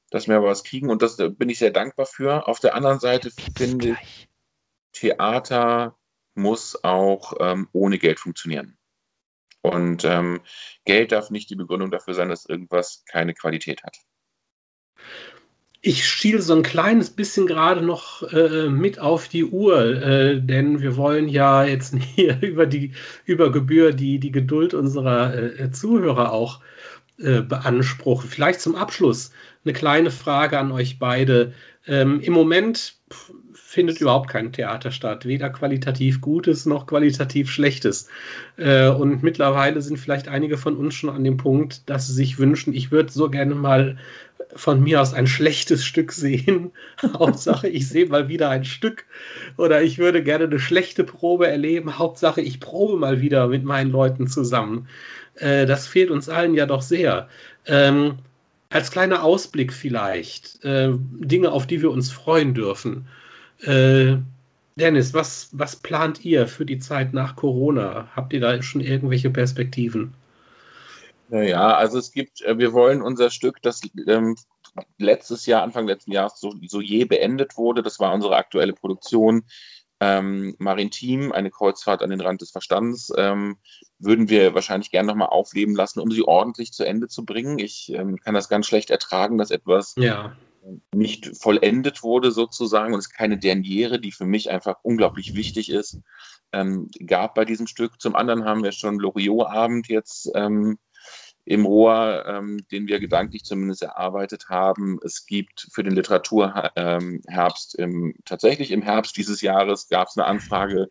dass 0.10 0.28
wir 0.28 0.44
was 0.44 0.64
kriegen 0.64 0.90
und 0.90 1.02
das 1.02 1.18
bin 1.18 1.50
ich 1.50 1.60
sehr 1.60 1.72
dankbar 1.72 2.06
für. 2.06 2.48
Auf 2.48 2.60
der 2.60 2.76
anderen 2.76 3.00
Seite 3.00 3.32
finde 3.56 3.98
ich, 4.02 4.28
Theater 4.94 5.98
muss 6.34 6.84
auch 6.84 7.34
ähm, 7.40 7.68
ohne 7.72 7.98
Geld 7.98 8.20
funktionieren. 8.20 8.78
Und 9.62 10.06
ähm, 10.06 10.42
Geld 10.86 11.12
darf 11.12 11.30
nicht 11.30 11.50
die 11.50 11.56
Begründung 11.56 11.92
dafür 11.92 12.14
sein, 12.14 12.30
dass 12.30 12.46
irgendwas 12.46 13.04
keine 13.06 13.34
Qualität 13.34 13.84
hat 13.84 13.98
ich 15.82 16.06
schiele 16.06 16.42
so 16.42 16.56
ein 16.56 16.64
kleines 16.64 17.10
bisschen 17.12 17.48
gerade 17.48 17.82
noch 17.82 18.24
äh, 18.32 18.70
mit 18.70 19.00
auf 19.00 19.28
die 19.28 19.46
Uhr, 19.46 20.02
äh, 20.02 20.42
denn 20.42 20.82
wir 20.82 20.98
wollen 20.98 21.30
ja 21.30 21.64
jetzt 21.64 21.96
hier 22.16 22.42
über 22.42 22.66
die 22.66 22.94
über 23.26 23.52
Gebühr 23.52 23.94
die, 23.94 24.20
die 24.20 24.32
Geduld 24.32 24.74
unserer 24.74 25.36
äh, 25.36 25.72
Zuhörer 25.72 26.32
auch 26.32 26.62
äh, 27.20 27.42
beanspruchen. 27.42 28.30
Vielleicht 28.30 28.62
zum 28.62 28.76
Abschluss 28.76 29.32
eine 29.64 29.74
kleine 29.74 30.12
Frage 30.12 30.60
an 30.60 30.72
euch 30.72 31.00
beide. 31.00 31.54
Ähm, 31.88 32.20
Im 32.22 32.34
Moment 32.34 32.96
findet 33.78 34.02
überhaupt 34.02 34.28
kein 34.28 34.52
Theater 34.52 34.90
statt, 34.90 35.28
weder 35.28 35.52
qualitativ 35.52 36.20
Gutes 36.20 36.66
noch 36.66 36.88
qualitativ 36.88 37.52
Schlechtes. 37.52 38.10
Äh, 38.58 38.90
und 38.90 39.22
mittlerweile 39.22 39.84
sind 39.84 39.98
vielleicht 39.98 40.30
einige 40.30 40.58
von 40.58 40.76
uns 40.76 40.96
schon 40.96 41.12
an 41.12 41.24
dem 41.24 41.38
Punkt, 41.38 41.88
dass 41.88 42.08
sie 42.08 42.14
sich 42.14 42.40
wünschen, 42.40 42.74
ich 42.74 42.92
würde 42.92 43.12
so 43.12 43.30
gerne 43.30 43.54
mal 43.54 44.00
von 44.56 44.82
mir 44.82 45.00
aus 45.00 45.14
ein 45.14 45.28
schlechtes 45.28 45.86
Stück 45.86 46.12
sehen. 46.12 46.72
Hauptsache, 47.04 47.68
ich 47.68 47.88
sehe 47.88 48.08
mal 48.08 48.30
wieder 48.30 48.50
ein 48.50 48.66
Stück. 48.66 49.06
Oder 49.58 49.84
ich 49.84 50.00
würde 50.00 50.24
gerne 50.24 50.46
eine 50.46 50.58
schlechte 50.58 51.04
Probe 51.04 51.48
erleben. 51.48 52.00
Hauptsache, 52.00 52.42
ich 52.42 52.60
probe 52.60 52.98
mal 52.98 53.22
wieder 53.22 53.48
mit 53.48 53.64
meinen 53.64 53.92
Leuten 53.92 54.26
zusammen. 54.26 54.88
Äh, 55.36 55.68
das 55.68 55.86
fehlt 55.86 56.10
uns 56.10 56.30
allen 56.30 56.56
ja 56.56 56.66
doch 56.66 56.82
sehr. 56.82 57.30
Ähm, 57.68 58.16
als 58.72 58.90
kleiner 58.90 59.24
Ausblick 59.24 59.72
vielleicht, 59.72 60.66
äh, 60.66 60.90
Dinge, 60.92 61.52
auf 61.52 61.68
die 61.68 61.84
wir 61.84 61.92
uns 61.92 62.10
freuen 62.10 62.56
dürfen. 62.56 63.06
Äh, 63.62 64.18
Dennis, 64.76 65.14
was, 65.14 65.50
was 65.54 65.76
plant 65.76 66.24
ihr 66.24 66.48
für 66.48 66.66
die 66.66 66.80
Zeit 66.80 67.14
nach 67.14 67.36
Corona? 67.36 68.10
Habt 68.16 68.34
ihr 68.34 68.40
da 68.40 68.62
schon 68.62 68.82
irgendwelche 68.82 69.30
Perspektiven? 69.30 70.14
Naja, 71.30 71.76
also 71.76 71.98
es 71.98 72.12
gibt, 72.12 72.42
äh, 72.42 72.58
wir 72.58 72.74
wollen 72.74 73.02
unser 73.02 73.30
Stück, 73.30 73.62
das 73.62 73.82
ähm, 74.08 74.36
letztes 74.98 75.46
Jahr, 75.46 75.64
Anfang 75.64 75.88
letzten 75.88 76.12
Jahres 76.12 76.40
so, 76.40 76.54
so 76.68 76.80
je 76.80 77.06
beendet 77.06 77.58
wurde, 77.58 77.82
das 77.82 78.00
war 78.00 78.14
unsere 78.14 78.36
aktuelle 78.36 78.74
Produktion, 78.74 79.44
ähm, 80.00 80.56
Maritim, 80.60 81.32
eine 81.32 81.50
Kreuzfahrt 81.50 82.04
an 82.04 82.12
den 82.12 82.22
Rand 82.22 82.42
des 82.42 82.52
Verstandes, 82.52 83.12
ähm, 83.18 83.58
würden 83.98 84.30
wir 84.30 84.54
wahrscheinlich 84.54 84.92
gerne 84.92 85.08
nochmal 85.08 85.30
aufleben 85.30 85.76
lassen, 85.76 86.00
um 86.00 86.12
sie 86.12 86.22
ordentlich 86.22 86.72
zu 86.72 86.86
Ende 86.86 87.08
zu 87.08 87.26
bringen. 87.26 87.58
Ich 87.58 87.92
ähm, 87.92 88.18
kann 88.18 88.36
das 88.36 88.48
ganz 88.48 88.68
schlecht 88.68 88.92
ertragen, 88.92 89.40
dass 89.40 89.50
etwas 89.50 89.96
ja. 89.98 90.36
Nicht 90.94 91.38
vollendet 91.38 92.04
wurde 92.04 92.32
sozusagen 92.32 92.94
und 92.94 93.00
es 93.00 93.10
keine 93.10 93.38
Derniere, 93.38 94.00
die 94.00 94.12
für 94.12 94.26
mich 94.26 94.50
einfach 94.50 94.78
unglaublich 94.84 95.36
wichtig 95.36 95.70
ist, 95.70 96.00
ähm, 96.52 96.90
gab 97.06 97.36
bei 97.36 97.46
diesem 97.46 97.68
Stück. 97.68 98.02
Zum 98.02 98.16
anderen 98.16 98.46
haben 98.46 98.64
wir 98.64 98.72
schon 98.72 99.00
Loriot-Abend 99.00 99.88
jetzt 99.88 100.30
ähm, 100.36 100.78
im 101.46 101.66
Rohr, 101.66 102.26
ähm, 102.28 102.66
den 102.72 102.88
wir 102.88 103.00
gedanklich 103.00 103.44
zumindest 103.44 103.82
erarbeitet 103.82 104.50
haben. 104.50 105.00
Es 105.04 105.26
gibt 105.26 105.68
für 105.72 105.84
den 105.84 105.94
Literaturherbst 105.94 107.76
im, 107.76 108.16
tatsächlich 108.26 108.72
im 108.72 108.82
Herbst 108.82 109.16
dieses 109.16 109.42
Jahres 109.42 109.88
gab 109.88 110.10
es 110.10 110.18
eine 110.18 110.26
Anfrage 110.26 110.90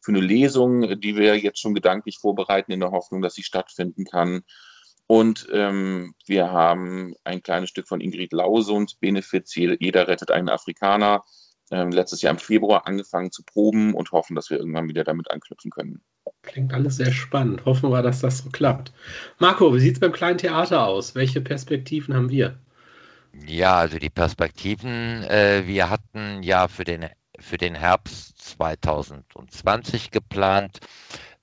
für 0.00 0.12
eine 0.12 0.20
Lesung, 0.20 1.00
die 1.00 1.16
wir 1.16 1.38
jetzt 1.38 1.60
schon 1.60 1.74
gedanklich 1.74 2.18
vorbereiten 2.18 2.72
in 2.72 2.80
der 2.80 2.90
Hoffnung, 2.90 3.20
dass 3.20 3.34
sie 3.34 3.42
stattfinden 3.42 4.04
kann. 4.04 4.42
Und 5.08 5.48
ähm, 5.52 6.14
wir 6.26 6.52
haben 6.52 7.14
ein 7.24 7.42
kleines 7.42 7.70
Stück 7.70 7.88
von 7.88 8.02
Ingrid 8.02 8.32
Lausund, 8.32 9.00
Benefiz, 9.00 9.54
jeder 9.54 10.06
rettet 10.06 10.30
einen 10.30 10.50
Afrikaner, 10.50 11.24
ähm, 11.70 11.90
letztes 11.90 12.20
Jahr 12.20 12.34
im 12.34 12.38
Februar 12.38 12.86
angefangen 12.86 13.32
zu 13.32 13.42
proben 13.42 13.94
und 13.94 14.12
hoffen, 14.12 14.36
dass 14.36 14.50
wir 14.50 14.58
irgendwann 14.58 14.86
wieder 14.88 15.04
damit 15.04 15.30
anknüpfen 15.30 15.70
können. 15.70 16.02
Klingt 16.42 16.74
alles 16.74 16.96
sehr 16.96 17.10
spannend. 17.10 17.64
Hoffen 17.64 17.90
wir, 17.90 18.02
dass 18.02 18.20
das 18.20 18.38
so 18.38 18.50
klappt. 18.50 18.92
Marco, 19.38 19.74
wie 19.74 19.80
sieht 19.80 19.94
es 19.94 20.00
beim 20.00 20.12
kleinen 20.12 20.36
Theater 20.36 20.86
aus? 20.86 21.14
Welche 21.14 21.40
Perspektiven 21.40 22.14
haben 22.14 22.28
wir? 22.28 22.58
Ja, 23.46 23.76
also 23.76 23.98
die 23.98 24.10
Perspektiven, 24.10 25.22
äh, 25.24 25.62
wir 25.66 25.88
hatten 25.88 26.42
ja 26.42 26.68
für 26.68 26.84
den, 26.84 27.06
für 27.38 27.56
den 27.56 27.74
Herbst 27.74 28.38
2020 28.42 30.10
geplant, 30.10 30.80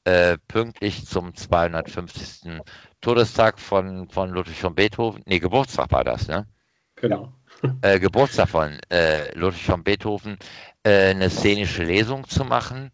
äh, 0.03 0.37
pünktlich 0.47 1.07
zum 1.07 1.33
250. 1.33 2.61
Todestag 3.05 3.59
von, 3.59 4.09
von 4.09 4.31
Ludwig 4.31 4.59
von 4.59 4.73
Beethoven, 4.73 5.21
nee, 5.27 5.37
Geburtstag 5.37 5.91
war 5.91 6.03
das, 6.03 6.27
ne? 6.27 6.47
Genau. 6.95 7.31
Äh, 7.81 7.99
Geburtstag 7.99 8.49
von 8.49 8.79
äh, 8.89 9.31
Ludwig 9.37 9.63
von 9.63 9.83
Beethoven, 9.83 10.39
äh, 10.83 11.11
eine 11.11 11.29
szenische 11.29 11.83
Lesung 11.83 12.27
zu 12.27 12.43
machen. 12.43 12.91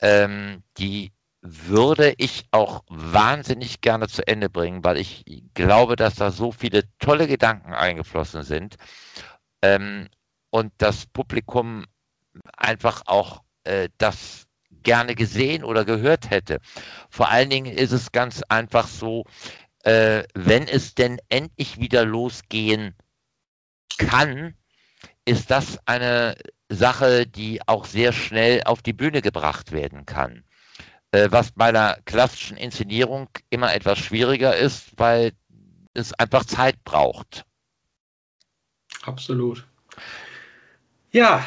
Ähm, 0.00 0.62
die 0.78 1.12
würde 1.42 2.14
ich 2.16 2.46
auch 2.52 2.84
wahnsinnig 2.88 3.80
gerne 3.80 4.06
zu 4.06 4.24
Ende 4.24 4.48
bringen, 4.48 4.84
weil 4.84 4.98
ich 4.98 5.24
glaube, 5.52 5.96
dass 5.96 6.14
da 6.14 6.30
so 6.30 6.52
viele 6.52 6.84
tolle 7.00 7.26
Gedanken 7.26 7.74
eingeflossen 7.74 8.42
sind 8.44 8.76
ähm, 9.62 10.08
und 10.50 10.72
das 10.78 11.06
Publikum 11.06 11.86
einfach 12.56 13.02
auch 13.06 13.42
äh, 13.64 13.88
das 13.98 14.43
gerne 14.84 15.14
gesehen 15.16 15.64
oder 15.64 15.84
gehört 15.84 16.30
hätte. 16.30 16.60
Vor 17.10 17.30
allen 17.30 17.50
Dingen 17.50 17.76
ist 17.76 17.92
es 17.92 18.12
ganz 18.12 18.42
einfach 18.48 18.86
so, 18.86 19.24
äh, 19.82 20.24
wenn 20.34 20.68
es 20.68 20.94
denn 20.94 21.18
endlich 21.28 21.80
wieder 21.80 22.04
losgehen 22.04 22.94
kann, 23.98 24.54
ist 25.24 25.50
das 25.50 25.78
eine 25.86 26.36
Sache, 26.68 27.26
die 27.26 27.66
auch 27.66 27.84
sehr 27.84 28.12
schnell 28.12 28.62
auf 28.64 28.82
die 28.82 28.92
Bühne 28.92 29.22
gebracht 29.22 29.72
werden 29.72 30.06
kann. 30.06 30.44
äh, 31.14 31.30
was 31.30 31.52
bei 31.52 31.66
einer 31.66 31.96
klassischen 32.04 32.56
Inszenierung 32.56 33.28
immer 33.48 33.72
etwas 33.72 33.98
schwieriger 34.00 34.56
ist, 34.56 34.98
weil 34.98 35.32
es 35.94 36.12
einfach 36.14 36.44
Zeit 36.44 36.82
braucht. 36.82 37.44
Absolut. 39.02 39.64
Ja, 41.12 41.44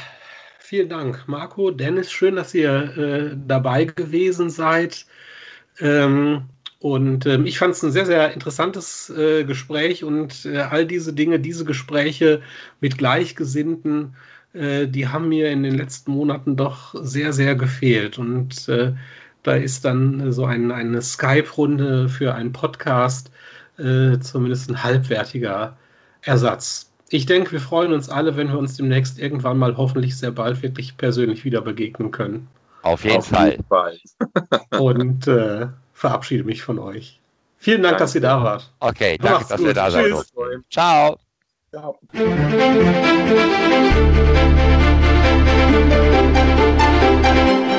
vielen 0.67 0.89
Dank, 0.89 1.23
Marco, 1.27 1.71
Dennis. 1.71 2.11
Schön, 2.11 2.35
dass 2.35 2.53
ihr 2.53 2.97
äh, 2.97 3.37
dabei 3.47 3.85
gewesen 3.85 4.49
seid. 4.49 5.05
Ähm, 5.79 6.43
und 6.79 7.25
ähm, 7.25 7.45
ich 7.45 7.57
fand 7.57 7.73
es 7.73 7.83
ein 7.83 7.93
sehr, 7.93 8.05
sehr 8.05 8.33
interessantes 8.33 9.09
äh, 9.09 9.45
Gespräch 9.45 10.03
und 10.03 10.45
äh, 10.45 10.57
all 10.57 10.85
diese 10.85 11.13
Dinge, 11.13 11.39
diese 11.39 11.63
Gespräche 11.63 12.41
mit 12.81 12.97
Gleichgesinnten, 12.97 14.15
äh, 14.51 14.87
die 14.87 15.07
haben 15.07 15.29
mir 15.29 15.51
in 15.51 15.63
den 15.63 15.73
letzten 15.73 16.11
Monaten 16.11 16.57
doch 16.57 16.93
sehr, 17.01 17.31
sehr 17.31 17.55
gefehlt. 17.55 18.17
Und 18.17 18.67
äh, 18.67 18.91
da 19.43 19.53
ist 19.53 19.85
dann 19.85 20.33
so 20.33 20.43
ein, 20.43 20.73
eine 20.73 21.01
Skype-Runde 21.01 22.09
für 22.09 22.35
einen 22.35 22.51
Podcast 22.51 23.31
äh, 23.77 24.19
zumindest 24.19 24.69
ein 24.69 24.83
halbwertiger 24.83 25.77
Ersatz. 26.21 26.91
Ich 27.09 27.25
denke, 27.25 27.53
wir 27.53 27.61
freuen 27.61 27.93
uns 27.93 28.09
alle, 28.09 28.35
wenn 28.35 28.49
wir 28.49 28.57
uns 28.57 28.75
demnächst 28.75 29.17
irgendwann 29.17 29.57
mal 29.57 29.77
hoffentlich 29.77 30.17
sehr 30.17 30.31
bald 30.31 30.61
wirklich 30.61 30.97
persönlich 30.97 31.45
wieder 31.45 31.61
begegnen 31.61 32.11
können. 32.11 32.49
Auf 32.81 33.05
jeden 33.05 33.17
Auf 33.17 33.27
Fall. 33.27 33.57
Fall. 33.69 33.97
Und 34.79 35.27
äh, 35.27 35.67
verabschiede 35.93 36.43
mich 36.43 36.63
von 36.63 36.79
euch. 36.79 37.19
Vielen 37.57 37.81
Dank, 37.81 37.93
danke. 37.93 38.03
dass 38.03 38.15
ihr 38.15 38.21
da 38.21 38.43
wart. 38.43 38.71
Okay, 38.79 39.17
danke, 39.17 39.33
Macht's 39.33 39.47
dass 39.49 39.59
gut. 39.59 39.67
ihr 39.67 39.73
da 39.73 39.89
seid. 39.89 40.13
Ciao. 40.69 41.17
Ciao. 41.71 41.97
Ciao. 47.71 47.76